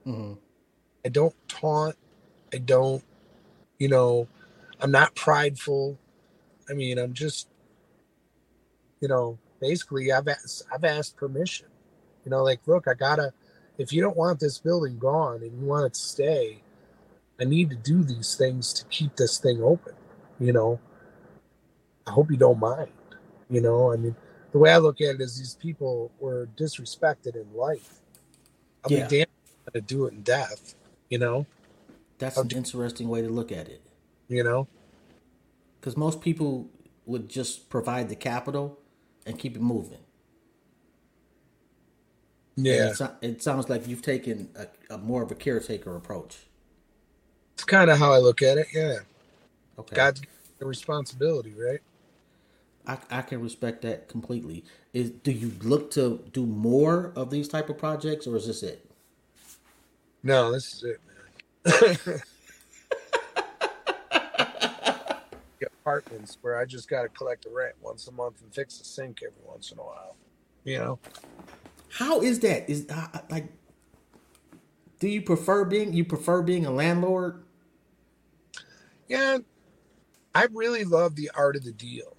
hmm 0.04 0.35
I 1.07 1.11
don't 1.11 1.35
taunt. 1.48 1.96
I 2.52 2.59
don't, 2.59 3.04
you 3.78 3.88
know, 3.88 4.28
I'm 4.80 4.90
not 4.90 5.14
prideful. 5.14 5.98
I 6.70 6.74
mean, 6.74 6.98
I'm 6.98 7.14
just, 7.14 7.48
you 9.00 9.09
know, 9.09 9.38
basically 9.61 10.12
I've 10.12 10.28
asked, 10.28 10.64
I've 10.72 10.85
asked 10.85 11.16
permission. 11.16 11.68
You 12.24 12.33
know, 12.33 12.44
like, 12.44 12.61
look, 12.66 12.88
I 12.88 12.94
gotta. 12.94 13.35
If 13.78 13.92
you 13.92 14.02
don't 14.02 14.16
want 14.18 14.40
this 14.40 14.59
building 14.59 14.98
gone 14.98 15.42
and 15.42 15.61
you 15.61 15.66
want 15.66 15.87
it 15.87 15.94
to 15.94 16.00
stay, 16.00 16.63
I 17.40 17.44
need 17.44 17.70
to 17.70 17.77
do 17.77 18.05
these 18.05 18.37
things 18.37 18.73
to 18.75 18.85
keep 18.87 19.16
this 19.16 19.38
thing 19.38 19.62
open. 19.62 19.94
You 20.38 20.53
know, 20.53 20.81
I 22.07 22.11
hope 22.12 22.31
you 22.31 22.37
don't 22.37 22.59
mind. 22.61 22.90
You 23.51 23.61
know, 23.61 23.92
I 23.92 23.97
mean, 23.97 24.14
the 24.53 24.59
way 24.59 24.73
I 24.73 24.79
look 24.79 25.01
at 25.01 25.16
it 25.16 25.20
is 25.20 25.38
these 25.38 25.55
people 25.55 26.12
were 26.20 26.49
disrespected 26.57 27.35
in 27.37 27.53
life. 27.55 28.01
I'll 28.85 28.92
Yeah. 28.92 29.07
be 29.09 29.16
damned 29.18 29.31
I'm 29.66 29.73
gonna 29.73 29.87
do 29.87 30.07
it 30.07 30.12
in 30.12 30.23
death. 30.23 30.75
You 31.09 31.18
know, 31.18 31.47
That's 32.18 32.37
an 32.37 32.51
interesting 32.53 33.09
way 33.09 33.23
to 33.23 33.29
look 33.29 33.51
at 33.53 33.68
it. 33.68 33.81
you 34.29 34.42
know. 34.44 34.66
Because 35.81 35.97
most 35.97 36.20
people 36.23 36.68
would 37.07 37.29
just 37.29 37.68
provide 37.68 38.09
the 38.09 38.16
capital 38.16 38.79
and 39.27 39.38
keep 39.38 39.55
it 39.57 39.61
moving. 39.62 39.99
Yeah, 42.57 42.90
It, 42.90 42.97
so- 42.97 43.16
it 43.20 43.42
sounds 43.42 43.68
like 43.68 43.87
you've 43.88 44.03
taken 44.03 44.51
a, 44.55 44.95
a 44.95 44.99
more 44.99 45.22
of 45.22 45.30
a 45.30 45.35
caretaker 45.35 45.95
approach. 45.97 46.47
It's 47.55 47.64
kind 47.64 47.90
of 47.90 47.98
how 47.98 48.12
I 48.12 48.18
look 48.18 48.42
at 48.42 48.59
it. 48.59 48.68
Yeah, 48.74 48.98
Okay. 49.78 49.96
God's 49.96 50.22
the 50.59 50.66
responsibility, 50.66 51.55
right? 51.55 51.80
I, 52.86 52.98
I 53.11 53.22
can 53.22 53.40
respect 53.42 53.82
that 53.82 54.09
completely. 54.09 54.64
Is 54.92 55.11
do 55.11 55.32
you 55.32 55.52
look 55.62 55.90
to 55.92 56.22
do 56.32 56.46
more 56.46 57.12
of 57.16 57.30
these 57.30 57.48
type 57.48 57.68
of 57.68 57.78
projects, 57.78 58.26
or 58.26 58.36
is 58.36 58.46
this 58.46 58.62
it? 58.62 58.88
No, 60.22 60.52
this 60.52 60.72
is 60.74 60.84
it, 60.84 61.00
man. 61.07 62.20
Apartments 65.82 66.38
where 66.40 66.59
I 66.59 66.64
just 66.64 66.88
got 66.88 67.02
to 67.02 67.09
collect 67.11 67.44
the 67.44 67.50
rent 67.50 67.74
once 67.82 68.09
a 68.09 68.12
month 68.12 68.40
and 68.42 68.55
fix 68.55 68.78
the 68.78 68.84
sink 68.84 69.20
every 69.22 69.42
once 69.44 69.70
in 69.70 69.78
a 69.78 69.82
while. 69.82 70.16
You 70.64 70.78
know, 70.78 70.98
How 71.90 72.22
is 72.22 72.40
that? 72.40 72.68
Is 72.70 72.86
uh, 72.90 73.20
like, 73.30 73.52
do 75.05 75.11
you 75.11 75.20
prefer 75.20 75.66
being 75.66 75.92
you 75.92 76.02
prefer 76.02 76.40
being 76.40 76.64
a 76.64 76.70
landlord? 76.70 77.42
yeah, 79.09 79.38
I 80.34 80.46
really 80.52 80.84
love 80.84 81.16
the 81.16 81.30
art 81.36 81.57
of 81.57 81.64
the 81.64 81.72
deal. 81.72 82.16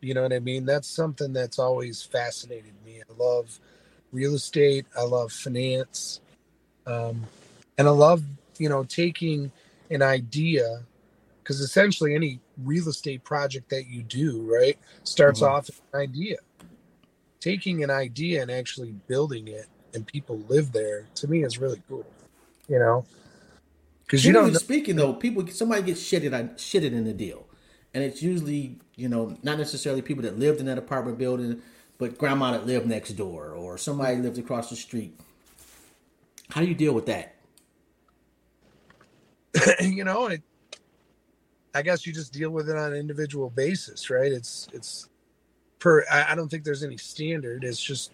You 0.00 0.14
know 0.14 0.22
what 0.22 0.32
I 0.32 0.40
mean? 0.40 0.64
That's 0.64 0.88
something 0.88 1.34
that's 1.34 1.58
always 1.58 2.02
fascinated 2.02 2.74
me. 2.86 3.02
I 3.02 3.12
love 3.22 3.60
real 4.12 4.34
estate. 4.34 4.86
I 4.96 5.02
love 5.04 5.32
finance, 5.32 6.20
um, 6.86 7.26
and 7.78 7.88
I 7.88 7.92
love 7.92 8.22
you 8.58 8.68
know 8.70 8.84
taking 8.84 9.52
an 9.90 10.02
idea 10.02 10.80
because 11.42 11.60
essentially 11.60 12.14
any 12.14 12.40
real 12.64 12.88
estate 12.88 13.24
project 13.24 13.70
that 13.70 13.88
you 13.88 14.02
do 14.02 14.42
right 14.52 14.78
starts 15.04 15.42
Mhm. 15.42 15.42
off 15.42 15.68
as 15.68 15.82
an 15.92 16.00
idea. 16.00 16.36
Taking 17.40 17.84
an 17.84 17.90
idea 17.90 18.42
and 18.42 18.50
actually 18.50 18.92
building 19.08 19.48
it, 19.48 19.66
and 19.96 20.06
people 20.06 20.38
live 20.48 20.72
there 20.72 21.06
to 21.16 21.28
me 21.28 21.42
is 21.44 21.58
really 21.58 21.82
cool. 21.88 22.06
You 22.68 22.78
know, 22.78 23.04
because 24.06 24.24
you 24.24 24.32
don't. 24.32 24.52
know- 24.52 24.58
speaking, 24.58 24.96
though, 24.96 25.14
people 25.14 25.46
somebody 25.48 25.82
gets 25.82 26.02
shitted 26.02 26.32
on 26.38 26.50
shitted 26.50 26.92
in 26.92 27.04
the 27.04 27.12
deal, 27.12 27.46
and 27.94 28.04
it's 28.04 28.22
usually 28.22 28.78
you 28.94 29.08
know 29.08 29.36
not 29.42 29.58
necessarily 29.58 30.02
people 30.02 30.22
that 30.22 30.38
lived 30.38 30.60
in 30.60 30.66
that 30.66 30.78
apartment 30.78 31.18
building, 31.18 31.62
but 31.98 32.18
grandma 32.18 32.52
that 32.52 32.66
lived 32.66 32.86
next 32.86 33.12
door 33.12 33.50
or 33.50 33.78
somebody 33.78 34.16
lived 34.18 34.38
across 34.38 34.70
the 34.70 34.76
street. 34.76 35.18
How 36.50 36.60
do 36.60 36.68
you 36.68 36.74
deal 36.74 36.92
with 36.92 37.06
that? 37.06 37.34
you 39.80 40.04
know, 40.04 40.26
it, 40.26 40.42
I 41.74 41.82
guess 41.82 42.06
you 42.06 42.12
just 42.12 42.32
deal 42.32 42.50
with 42.50 42.68
it 42.68 42.76
on 42.76 42.92
an 42.92 42.98
individual 42.98 43.50
basis, 43.50 44.10
right? 44.10 44.32
It's 44.32 44.68
it's 44.72 45.08
per. 45.78 46.04
I, 46.10 46.32
I 46.32 46.34
don't 46.34 46.48
think 46.48 46.64
there's 46.64 46.84
any 46.84 46.96
standard. 46.96 47.64
It's 47.64 47.82
just, 47.82 48.12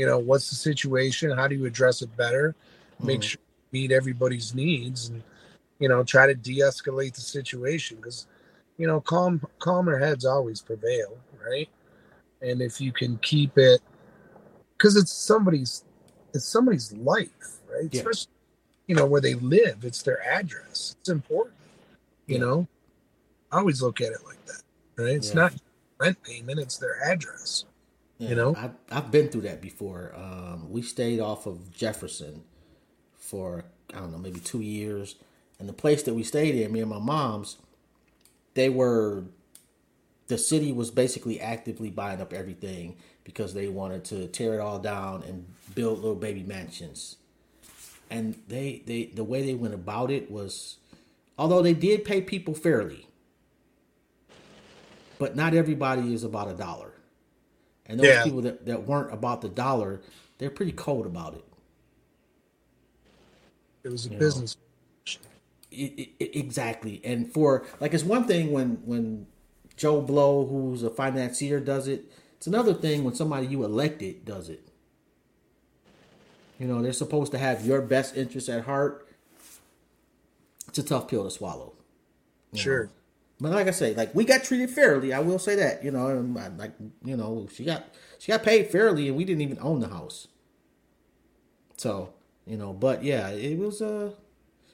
you 0.00 0.06
know, 0.06 0.18
what's 0.18 0.50
the 0.50 0.56
situation? 0.56 1.30
How 1.36 1.48
do 1.48 1.56
you 1.56 1.66
address 1.66 2.02
it 2.02 2.16
better? 2.16 2.56
Make 3.02 3.20
Mhm. 3.20 3.24
sure 3.24 3.40
you 3.72 3.80
meet 3.82 3.92
everybody's 3.92 4.54
needs, 4.54 5.10
and 5.10 5.22
you 5.80 5.88
know, 5.90 6.04
try 6.04 6.26
to 6.26 6.34
de-escalate 6.34 7.14
the 7.14 7.22
situation 7.22 7.98
because, 7.98 8.26
you 8.78 8.86
know, 8.88 9.00
calm 9.02 9.42
calmer 9.60 9.98
heads 9.98 10.24
always 10.26 10.62
prevail, 10.62 11.18
right? 11.46 11.68
And 12.42 12.62
if 12.62 12.80
you 12.80 12.92
can 12.92 13.18
keep 13.18 13.58
it, 13.58 13.82
because 14.78 14.96
it's 14.96 15.12
somebody's, 15.12 15.84
it's 16.34 16.46
somebody's 16.46 16.92
life, 16.94 17.60
right? 17.70 17.90
Yeah. 17.92 18.00
Especially, 18.00 18.32
you 18.88 18.96
know, 18.96 19.06
where 19.06 19.22
they 19.22 19.34
live. 19.34 19.84
It's 19.84 20.02
their 20.02 20.22
address. 20.26 20.96
It's 21.00 21.10
important. 21.10 21.56
You 22.28 22.36
Yeah. 22.36 22.44
know, 22.46 22.68
I 23.52 23.58
always 23.60 23.82
look 23.82 24.00
at 24.02 24.12
it 24.12 24.24
like 24.26 24.44
that, 24.46 24.62
right? 24.98 25.16
It's 25.16 25.34
Yeah. 25.34 25.42
not 25.42 25.54
rent 26.00 26.22
payment; 26.24 26.60
it's 26.60 26.78
their 26.78 27.02
address. 27.04 27.66
Yeah, 28.20 28.28
You 28.28 28.34
know? 28.36 28.54
I've, 28.56 28.74
I've 28.92 29.10
been 29.10 29.28
through 29.28 29.42
that 29.42 29.62
before. 29.62 30.12
Um, 30.14 30.70
we 30.70 30.82
stayed 30.82 31.20
off 31.20 31.46
of 31.46 31.74
Jefferson 31.74 32.42
for, 33.16 33.64
I 33.94 33.98
don't 33.98 34.12
know, 34.12 34.18
maybe 34.18 34.40
two 34.40 34.60
years. 34.60 35.16
And 35.58 35.66
the 35.68 35.72
place 35.72 36.02
that 36.02 36.14
we 36.14 36.22
stayed 36.22 36.54
in, 36.54 36.70
me 36.70 36.80
and 36.80 36.90
my 36.90 36.98
mom's, 36.98 37.56
they 38.54 38.68
were, 38.68 39.24
the 40.28 40.36
city 40.36 40.70
was 40.70 40.90
basically 40.90 41.40
actively 41.40 41.88
buying 41.90 42.20
up 42.20 42.34
everything 42.34 42.96
because 43.24 43.54
they 43.54 43.68
wanted 43.68 44.04
to 44.04 44.26
tear 44.28 44.54
it 44.54 44.60
all 44.60 44.78
down 44.78 45.22
and 45.22 45.46
build 45.74 46.00
little 46.00 46.14
baby 46.14 46.42
mansions. 46.42 47.16
And 48.10 48.34
they, 48.48 48.82
they 48.86 49.04
the 49.06 49.24
way 49.24 49.42
they 49.42 49.54
went 49.54 49.72
about 49.72 50.10
it 50.10 50.30
was, 50.30 50.76
although 51.38 51.62
they 51.62 51.74
did 51.74 52.04
pay 52.04 52.20
people 52.20 52.54
fairly, 52.54 53.06
but 55.18 55.36
not 55.36 55.54
everybody 55.54 56.12
is 56.12 56.24
about 56.24 56.50
a 56.50 56.54
dollar. 56.54 56.92
And 57.90 57.98
those 57.98 58.06
Yeah. 58.06 58.22
people 58.24 58.40
that, 58.42 58.64
that 58.66 58.86
weren't 58.86 59.12
about 59.12 59.40
the 59.42 59.48
dollar, 59.48 60.00
they're 60.38 60.48
pretty 60.50 60.70
cold 60.72 61.06
about 61.06 61.34
it. 61.34 61.44
It 63.82 63.90
was 63.90 64.06
a 64.06 64.10
You 64.10 64.18
business. 64.18 64.56
I- 65.72 66.08
I- 66.20 66.30
exactly. 66.32 67.00
And 67.04 67.32
for 67.32 67.64
like, 67.80 67.92
it's 67.94 68.04
one 68.04 68.24
thing 68.26 68.52
when 68.52 68.76
when 68.84 69.26
Joe 69.76 70.00
Blow, 70.00 70.46
who's 70.46 70.82
a 70.84 70.90
financier, 70.90 71.58
does 71.58 71.88
it. 71.88 72.04
It's 72.36 72.46
another 72.46 72.74
thing 72.74 73.02
when 73.04 73.14
somebody 73.14 73.46
you 73.48 73.64
elected 73.64 74.24
does 74.24 74.48
it. 74.48 74.68
You 76.58 76.66
know, 76.66 76.82
they're 76.82 76.92
supposed 76.92 77.32
to 77.32 77.38
have 77.38 77.66
your 77.66 77.80
best 77.82 78.16
interests 78.16 78.48
at 78.48 78.64
heart. 78.64 79.08
It's 80.68 80.78
a 80.78 80.82
tough 80.82 81.08
pill 81.08 81.24
to 81.24 81.30
swallow. 81.30 81.72
Sure. 82.54 82.84
know. 82.84 82.90
But 83.40 83.52
like 83.52 83.68
I 83.68 83.72
say, 83.72 83.94
like 83.94 84.14
we 84.14 84.24
got 84.24 84.44
treated 84.44 84.70
fairly. 84.70 85.12
I 85.12 85.20
will 85.20 85.38
say 85.38 85.56
that. 85.56 85.84
You 85.84 85.90
know, 85.92 86.08
I- 86.38 86.48
like 86.48 86.72
you 87.04 87.16
know, 87.16 87.48
she 87.52 87.64
got 87.64 87.84
she 88.18 88.32
got 88.32 88.42
paid 88.42 88.68
fairly, 88.70 89.08
and 89.08 89.16
we 89.16 89.24
didn't 89.24 89.42
even 89.42 89.58
own 89.60 89.80
the 89.80 89.88
house. 89.88 90.28
So 91.76 92.12
you 92.46 92.56
know, 92.56 92.72
but 92.72 93.02
yeah, 93.04 93.28
it 93.30 93.58
was 93.58 93.80
a 93.80 94.14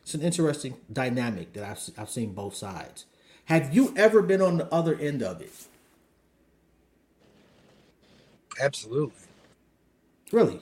it's 0.02 0.14
an 0.14 0.22
interesting 0.22 0.76
dynamic 0.92 1.52
that 1.54 1.64
I've 1.64 1.90
I've 1.98 2.10
seen 2.10 2.32
both 2.34 2.56
sides. 2.56 3.06
Have 3.46 3.74
you 3.74 3.94
ever 3.96 4.22
been 4.22 4.42
on 4.42 4.58
the 4.58 4.72
other 4.74 4.96
end 4.96 5.22
of 5.22 5.40
it? 5.40 5.52
Absolutely. 8.60 9.14
Really? 10.32 10.60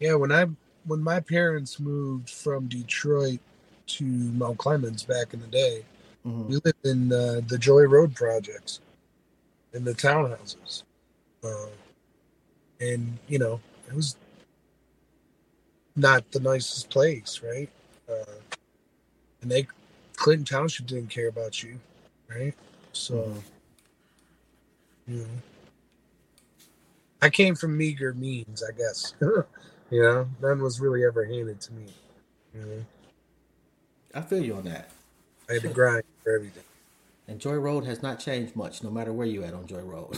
Yeah, 0.00 0.14
when 0.14 0.32
I 0.32 0.46
when 0.86 1.02
my 1.02 1.20
parents 1.20 1.80
moved 1.80 2.30
from 2.30 2.68
Detroit 2.68 3.40
to 3.88 4.04
Mount 4.04 4.58
Clemens 4.58 5.04
back 5.04 5.34
in 5.34 5.40
the 5.40 5.46
day, 5.48 5.84
Mhm. 6.26 6.48
we 6.48 6.56
lived 6.64 6.84
in 6.84 7.12
uh, 7.12 7.40
the 7.46 7.58
Joy 7.58 7.82
Road 7.82 8.14
projects, 8.14 8.80
in 9.72 9.84
the 9.84 9.94
townhouses, 9.94 10.82
uh, 11.44 11.68
and 12.80 13.18
you 13.28 13.38
know 13.38 13.60
it 13.88 13.94
was 13.94 14.16
not 15.94 16.30
the 16.32 16.40
nicest 16.40 16.90
place, 16.90 17.40
right? 17.42 17.70
Uh, 18.08 18.34
and 19.42 19.50
they 19.50 19.66
Clinton 20.16 20.44
Township 20.44 20.86
didn't 20.86 21.10
care 21.10 21.28
about 21.28 21.62
you, 21.62 21.78
right? 22.28 22.54
So, 22.92 23.14
Mhm. 23.14 23.42
you 25.06 25.16
know, 25.18 25.28
I 27.22 27.30
came 27.30 27.54
from 27.54 27.76
meager 27.76 28.12
means, 28.14 28.62
I 28.62 28.72
guess. 28.72 29.14
you 29.20 30.02
know, 30.02 30.28
none 30.40 30.60
was 30.62 30.80
really 30.80 31.04
ever 31.04 31.24
handed 31.24 31.60
to 31.62 31.72
me. 31.72 31.94
You 32.54 32.60
know, 32.66 32.86
I 34.14 34.22
feel 34.22 34.42
you 34.42 34.54
on 34.54 34.64
that. 34.64 34.90
I 35.48 35.54
had 35.54 35.62
to 35.62 35.68
grind 35.68 36.02
for 36.22 36.34
everything. 36.34 36.62
And 37.28 37.40
Joy 37.40 37.54
Road 37.54 37.84
has 37.86 38.02
not 38.02 38.20
changed 38.20 38.54
much, 38.54 38.84
no 38.84 38.90
matter 38.90 39.12
where 39.12 39.26
you 39.26 39.42
at 39.42 39.52
on 39.52 39.66
Joy 39.66 39.80
Road. 39.80 40.16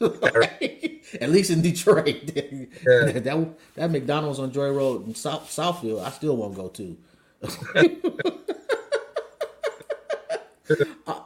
at 1.20 1.30
least 1.30 1.50
in 1.50 1.62
Detroit, 1.62 2.24
Yeah. 2.34 2.66
that 3.12 3.48
that 3.74 3.90
McDonald's 3.90 4.38
on 4.38 4.52
Joy 4.52 4.70
Road 4.70 5.06
in 5.06 5.14
South 5.14 5.48
Southfield, 5.48 6.04
I 6.04 6.10
still 6.10 6.36
won't 6.36 6.54
go 6.54 6.68
to. 6.68 6.96
Uh, 11.06 11.20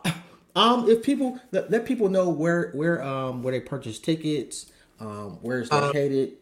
um, 0.57 0.89
if 0.89 1.03
people 1.05 1.39
let, 1.53 1.71
let 1.71 1.85
people 1.85 2.09
know 2.09 2.29
where 2.31 2.71
where 2.73 3.01
um 3.05 3.43
where 3.45 3.53
they 3.53 3.61
purchase 3.61 3.99
tickets, 3.99 4.73
um 4.99 5.39
where 5.43 5.61
it's 5.61 5.71
Um, 5.71 5.83
located. 5.83 6.33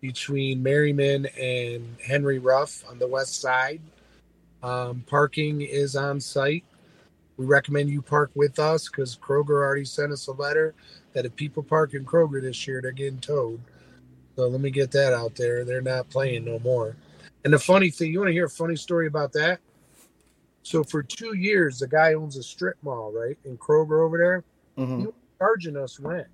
between 0.01 0.63
Merriman 0.63 1.25
and 1.41 1.97
Henry 1.99 2.39
Ruff 2.39 2.85
on 2.91 2.99
the 2.99 3.07
west 3.07 3.41
side. 3.41 3.81
Um, 4.63 5.03
parking 5.07 5.63
is 5.63 5.97
on 5.97 6.21
site. 6.21 6.63
We 7.39 7.47
recommend 7.47 7.89
you 7.89 8.03
park 8.03 8.31
with 8.35 8.59
us 8.59 8.87
because 8.87 9.17
Kroger 9.17 9.63
already 9.63 9.87
sent 9.87 10.13
us 10.13 10.27
a 10.27 10.33
letter 10.33 10.75
that 11.15 11.25
if 11.25 11.35
people 11.37 11.63
park 11.63 11.95
in 11.95 12.05
Kroger 12.05 12.43
this 12.43 12.67
year, 12.67 12.83
they're 12.83 12.93
getting 12.93 13.19
towed. 13.19 13.61
So 14.37 14.47
let 14.47 14.61
me 14.61 14.71
get 14.71 14.91
that 14.91 15.15
out 15.15 15.37
there. 15.37 15.65
They're 15.65 15.81
not 15.81 16.11
playing 16.11 16.45
no 16.45 16.59
more. 16.59 16.97
And 17.45 17.53
the 17.55 17.59
funny 17.59 17.89
thing, 17.89 18.13
you 18.13 18.19
want 18.19 18.29
to 18.29 18.35
hear 18.35 18.45
a 18.45 18.51
funny 18.51 18.77
story 18.77 19.07
about 19.07 19.33
that? 19.33 19.59
So 20.65 20.83
for 20.83 21.03
two 21.03 21.37
years, 21.37 21.79
the 21.79 21.87
guy 21.87 22.15
owns 22.15 22.37
a 22.39 22.43
strip 22.43 22.77
mall, 22.83 23.13
right, 23.13 23.37
in 23.45 23.59
Kroger 23.59 24.01
over 24.05 24.17
there, 24.17 24.45
Mhm. 24.79 24.99
he 24.99 25.07
was 25.07 25.15
charging 25.39 25.77
us 25.77 26.01
rent, 26.01 26.27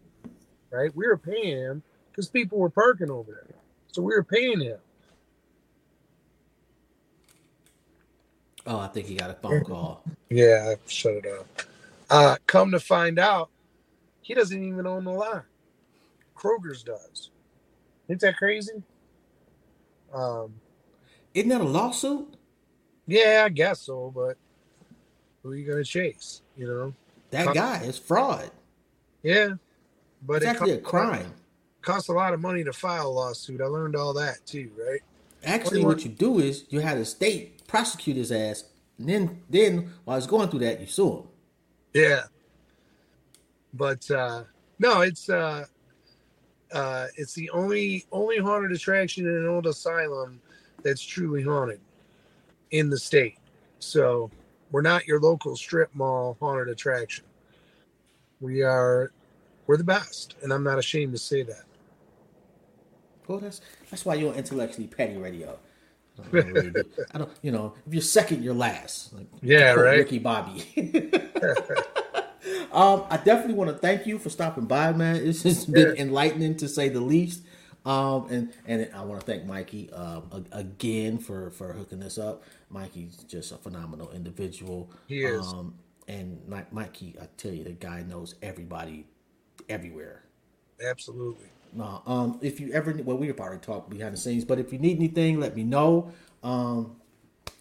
right? 0.70 0.94
We 0.94 1.06
were 1.08 1.18
paying 1.18 1.58
him 1.58 1.82
because 2.10 2.28
people 2.28 2.58
were 2.58 2.70
parking 2.70 3.10
over 3.10 3.32
there, 3.32 3.56
so 3.90 4.02
we 4.02 4.14
were 4.14 4.22
paying 4.22 4.60
him. 4.60 4.78
Oh, 8.66 8.78
I 8.78 8.86
think 8.86 9.08
he 9.08 9.16
got 9.16 9.30
a 9.30 9.34
phone 9.34 9.64
call. 9.64 10.04
Yeah, 10.28 10.74
I 10.76 10.88
shut 10.88 11.14
it 11.14 11.26
off. 11.26 11.46
Uh, 12.08 12.36
come 12.46 12.70
to 12.70 12.78
find 12.78 13.18
out, 13.18 13.50
he 14.22 14.32
doesn't 14.34 14.62
even 14.62 14.86
own 14.86 15.04
the 15.04 15.10
lot. 15.10 15.44
Kroger's 16.36 16.84
does. 16.84 17.30
Ain't 18.08 18.20
that 18.20 18.36
crazy? 18.36 18.82
Um, 20.12 20.60
Isn't 21.34 21.48
that 21.48 21.60
a 21.60 21.64
lawsuit? 21.64 22.36
Yeah, 23.10 23.42
I 23.44 23.48
guess 23.48 23.80
so, 23.80 24.12
but 24.14 24.36
who 25.42 25.50
are 25.50 25.54
you 25.56 25.66
gonna 25.68 25.84
chase? 25.84 26.42
You 26.56 26.66
know? 26.66 26.94
That 27.30 27.54
guy 27.54 27.82
is 27.82 27.98
fraud. 27.98 28.50
Yeah, 29.22 29.54
but 30.26 30.36
It's 30.36 30.44
it 30.44 30.48
actually 30.48 30.70
a 30.72 30.78
crime. 30.78 31.32
costs 31.82 32.08
a 32.08 32.12
lot 32.12 32.32
of 32.34 32.40
money 32.40 32.64
to 32.64 32.72
file 32.72 33.08
a 33.08 33.10
lawsuit. 33.10 33.60
I 33.60 33.66
learned 33.66 33.96
all 33.96 34.12
that 34.14 34.44
too, 34.46 34.70
right? 34.78 35.00
Actually, 35.44 35.84
what 35.84 36.04
you 36.04 36.10
do 36.10 36.38
is 36.38 36.64
you 36.68 36.80
have 36.80 36.98
the 36.98 37.04
state 37.04 37.66
prosecute 37.66 38.16
his 38.16 38.30
ass, 38.32 38.64
and 38.98 39.08
then 39.08 39.42
then 39.48 39.92
while 40.04 40.16
he's 40.18 40.26
going 40.26 40.48
through 40.48 40.60
that, 40.60 40.80
you 40.80 40.86
sue 40.86 41.10
him. 41.18 41.22
Yeah. 41.94 42.22
But 43.74 44.10
uh 44.10 44.44
no, 44.78 45.00
it's 45.00 45.28
uh 45.28 45.64
uh 46.72 47.06
it's 47.16 47.34
the 47.34 47.50
only 47.50 48.04
only 48.12 48.38
haunted 48.38 48.72
attraction 48.72 49.26
in 49.26 49.34
an 49.34 49.46
old 49.48 49.66
asylum 49.66 50.40
that's 50.82 51.02
truly 51.02 51.42
haunted 51.42 51.80
in 52.70 52.90
the 52.90 52.98
state. 52.98 53.38
So 53.78 54.30
we're 54.70 54.82
not 54.82 55.06
your 55.06 55.20
local 55.20 55.56
strip 55.56 55.90
mall 55.94 56.36
haunted 56.40 56.68
attraction. 56.68 57.24
We 58.40 58.62
are 58.62 59.12
we're 59.66 59.76
the 59.76 59.84
best, 59.84 60.36
and 60.42 60.52
I'm 60.52 60.62
not 60.64 60.78
ashamed 60.78 61.12
to 61.12 61.18
say 61.18 61.42
that. 61.42 61.64
Well, 63.28 63.38
that's 63.38 63.60
that's 63.90 64.04
why 64.04 64.14
you're 64.14 64.34
intellectually 64.34 64.86
petty 64.88 65.16
radio. 65.16 65.58
I 66.18 66.22
don't, 66.22 66.52
really 66.52 66.70
do- 66.70 66.84
I 67.14 67.18
don't, 67.18 67.30
you 67.40 67.50
know, 67.50 67.74
if 67.86 67.94
you're 67.94 68.02
second, 68.02 68.42
you're 68.42 68.52
last. 68.52 69.14
Like, 69.14 69.26
Yeah, 69.42 69.72
right. 69.72 69.98
Ricky 69.98 70.18
Bobby. 70.18 70.60
um, 72.72 73.04
I 73.08 73.16
definitely 73.24 73.54
want 73.54 73.70
to 73.70 73.78
thank 73.78 74.06
you 74.06 74.18
for 74.18 74.28
stopping 74.28 74.66
by, 74.66 74.92
man. 74.92 75.16
It's 75.16 75.42
just 75.42 75.72
been 75.72 75.94
Yeah. 75.96 76.02
enlightening 76.02 76.56
to 76.58 76.68
say 76.68 76.88
the 76.90 77.00
least. 77.00 77.42
Um, 77.84 78.26
and 78.30 78.52
and 78.66 78.90
I 78.94 79.02
want 79.04 79.20
to 79.20 79.26
thank 79.26 79.46
Mikey 79.46 79.90
um, 79.92 80.46
again 80.52 81.18
for 81.18 81.50
for 81.50 81.72
hooking 81.72 82.00
this 82.00 82.18
up. 82.18 82.44
Mikey's 82.68 83.16
just 83.24 83.52
a 83.52 83.56
phenomenal 83.56 84.10
individual. 84.10 84.90
He 85.06 85.22
is. 85.22 85.46
Um, 85.46 85.74
and 86.08 86.40
Mikey, 86.72 87.14
I 87.20 87.26
tell 87.36 87.52
you, 87.52 87.64
the 87.64 87.70
guy 87.70 88.02
knows 88.02 88.34
everybody, 88.42 89.06
everywhere. 89.68 90.24
Absolutely. 90.84 91.46
No, 91.72 92.02
um, 92.04 92.38
if 92.42 92.58
you 92.58 92.72
ever, 92.72 92.92
well, 93.04 93.16
we've 93.16 93.38
already 93.38 93.60
talked 93.60 93.90
behind 93.90 94.14
the 94.14 94.18
scenes, 94.18 94.44
but 94.44 94.58
if 94.58 94.72
you 94.72 94.80
need 94.80 94.96
anything, 94.96 95.38
let 95.38 95.54
me 95.54 95.62
know. 95.62 96.10
Um, 96.42 96.96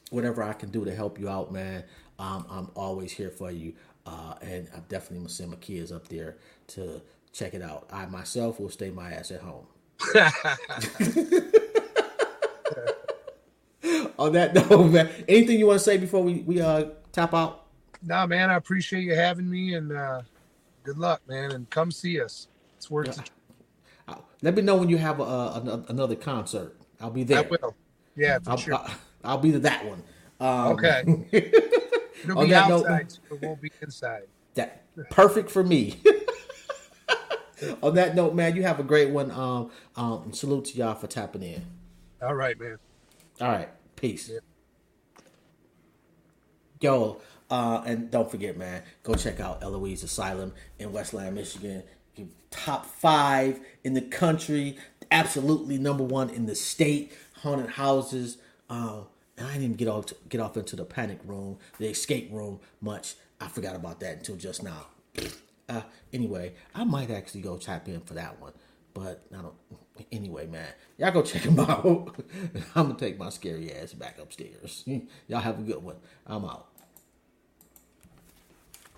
whatever 0.09 0.41
I 0.41 0.53
can 0.53 0.69
do 0.71 0.83
to 0.85 0.95
help 0.95 1.19
you 1.19 1.29
out, 1.29 1.51
man. 1.51 1.83
Um, 2.17 2.45
I'm 2.49 2.71
always 2.75 3.11
here 3.11 3.29
for 3.29 3.51
you. 3.51 3.73
Uh, 4.05 4.33
and 4.41 4.67
I'm 4.73 4.85
definitely 4.89 5.19
gonna 5.19 5.29
send 5.29 5.51
my 5.51 5.57
kids 5.57 5.91
up 5.91 6.07
there 6.07 6.37
to 6.67 7.01
check 7.31 7.53
it 7.53 7.61
out. 7.61 7.87
I 7.91 8.07
myself 8.07 8.59
will 8.59 8.69
stay 8.69 8.89
my 8.89 9.11
ass 9.11 9.29
at 9.29 9.41
home. 9.41 9.67
On 14.17 14.33
that 14.33 14.53
note, 14.53 14.91
man, 14.91 15.09
anything 15.27 15.59
you 15.59 15.67
want 15.67 15.79
to 15.79 15.83
say 15.83 15.97
before 15.97 16.23
we 16.23 16.41
we 16.41 16.61
uh 16.61 16.85
tap 17.11 17.33
out? 17.33 17.65
No, 18.01 18.25
man, 18.27 18.49
I 18.49 18.55
appreciate 18.55 19.03
you 19.03 19.15
having 19.15 19.49
me, 19.49 19.73
and 19.75 19.91
uh, 19.91 20.21
good 20.83 20.97
luck, 20.97 21.21
man, 21.27 21.51
and 21.51 21.69
come 21.69 21.91
see 21.91 22.21
us. 22.21 22.47
It's 22.77 22.89
worth 22.89 23.07
yeah. 23.17 23.23
it. 23.23 23.31
Uh, 24.07 24.15
let 24.41 24.55
me 24.55 24.61
know 24.61 24.77
when 24.77 24.89
you 24.89 24.97
have 24.97 25.19
a, 25.19 25.23
a, 25.23 25.85
another 25.89 26.15
concert. 26.15 26.75
I'll 27.01 27.09
be 27.09 27.23
there. 27.23 27.39
I 27.39 27.41
will. 27.41 27.75
Yeah, 28.15 28.39
for 28.39 28.51
I'll, 28.51 28.57
sure. 28.57 28.73
I'll, 28.75 28.91
I'll 29.23 29.37
be 29.37 29.51
to 29.51 29.59
that 29.59 29.85
one. 29.85 30.03
Um, 30.39 30.67
okay. 30.73 31.03
It'll 32.23 32.45
be 32.45 32.53
outside, 32.53 32.89
note, 32.89 33.19
so 33.29 33.35
it 33.35 33.41
won't 33.41 33.61
be 33.61 33.71
inside. 33.81 34.23
That 34.55 34.83
perfect 35.09 35.49
for 35.51 35.63
me. 35.63 35.99
on 37.83 37.95
that 37.95 38.15
note, 38.15 38.33
man, 38.35 38.55
you 38.55 38.63
have 38.63 38.79
a 38.79 38.83
great 38.83 39.09
one. 39.09 39.31
Um, 39.31 39.71
um, 39.95 40.33
salute 40.33 40.65
to 40.65 40.77
y'all 40.77 40.95
for 40.95 41.07
tapping 41.07 41.43
in. 41.43 41.65
All 42.21 42.35
right, 42.35 42.59
man. 42.59 42.77
All 43.41 43.47
right, 43.47 43.69
peace. 43.95 44.29
Yeah. 44.29 44.39
Yo, 46.81 47.21
uh, 47.49 47.81
and 47.85 48.09
don't 48.09 48.29
forget, 48.29 48.57
man, 48.57 48.83
go 49.03 49.13
check 49.13 49.39
out 49.39 49.63
Eloise 49.63 50.03
Asylum 50.03 50.53
in 50.77 50.91
Westland, 50.91 51.35
Michigan. 51.35 51.83
Top 52.51 52.85
five 52.85 53.59
in 53.83 53.93
the 53.93 54.01
country, 54.01 54.77
absolutely 55.11 55.77
number 55.77 56.03
one 56.03 56.29
in 56.29 56.45
the 56.45 56.55
state. 56.55 57.11
Haunted 57.41 57.69
houses. 57.69 58.37
Uh, 58.69 59.01
and 59.37 59.47
I 59.47 59.51
didn't 59.51 59.63
even 59.63 59.75
get 59.77 59.87
off 59.87 60.07
to, 60.07 60.15
get 60.27 60.41
off 60.41 60.57
into 60.57 60.75
the 60.75 60.83
panic 60.83 61.19
room, 61.25 61.57
the 61.77 61.87
escape 61.87 62.29
room 62.31 62.59
much. 62.81 63.15
I 63.39 63.47
forgot 63.47 63.75
about 63.75 63.99
that 64.01 64.17
until 64.17 64.35
just 64.35 64.63
now. 64.63 64.87
Uh, 65.69 65.83
anyway, 66.13 66.53
I 66.75 66.83
might 66.83 67.11
actually 67.11 67.41
go 67.41 67.57
tap 67.57 67.87
in 67.87 68.01
for 68.01 68.15
that 68.15 68.41
one, 68.41 68.53
but 68.93 69.23
I 69.37 69.41
don't. 69.41 69.55
Anyway, 70.11 70.47
man, 70.47 70.69
y'all 70.97 71.11
go 71.11 71.21
check 71.21 71.43
them 71.45 71.59
out. 71.59 72.15
I'm 72.75 72.87
gonna 72.87 72.95
take 72.99 73.19
my 73.19 73.29
scary 73.29 73.71
ass 73.73 73.93
back 73.93 74.19
upstairs. 74.19 74.83
y'all 75.27 75.41
have 75.41 75.59
a 75.59 75.63
good 75.63 75.83
one. 75.83 75.97
I'm 76.27 76.45
out. 76.45 76.67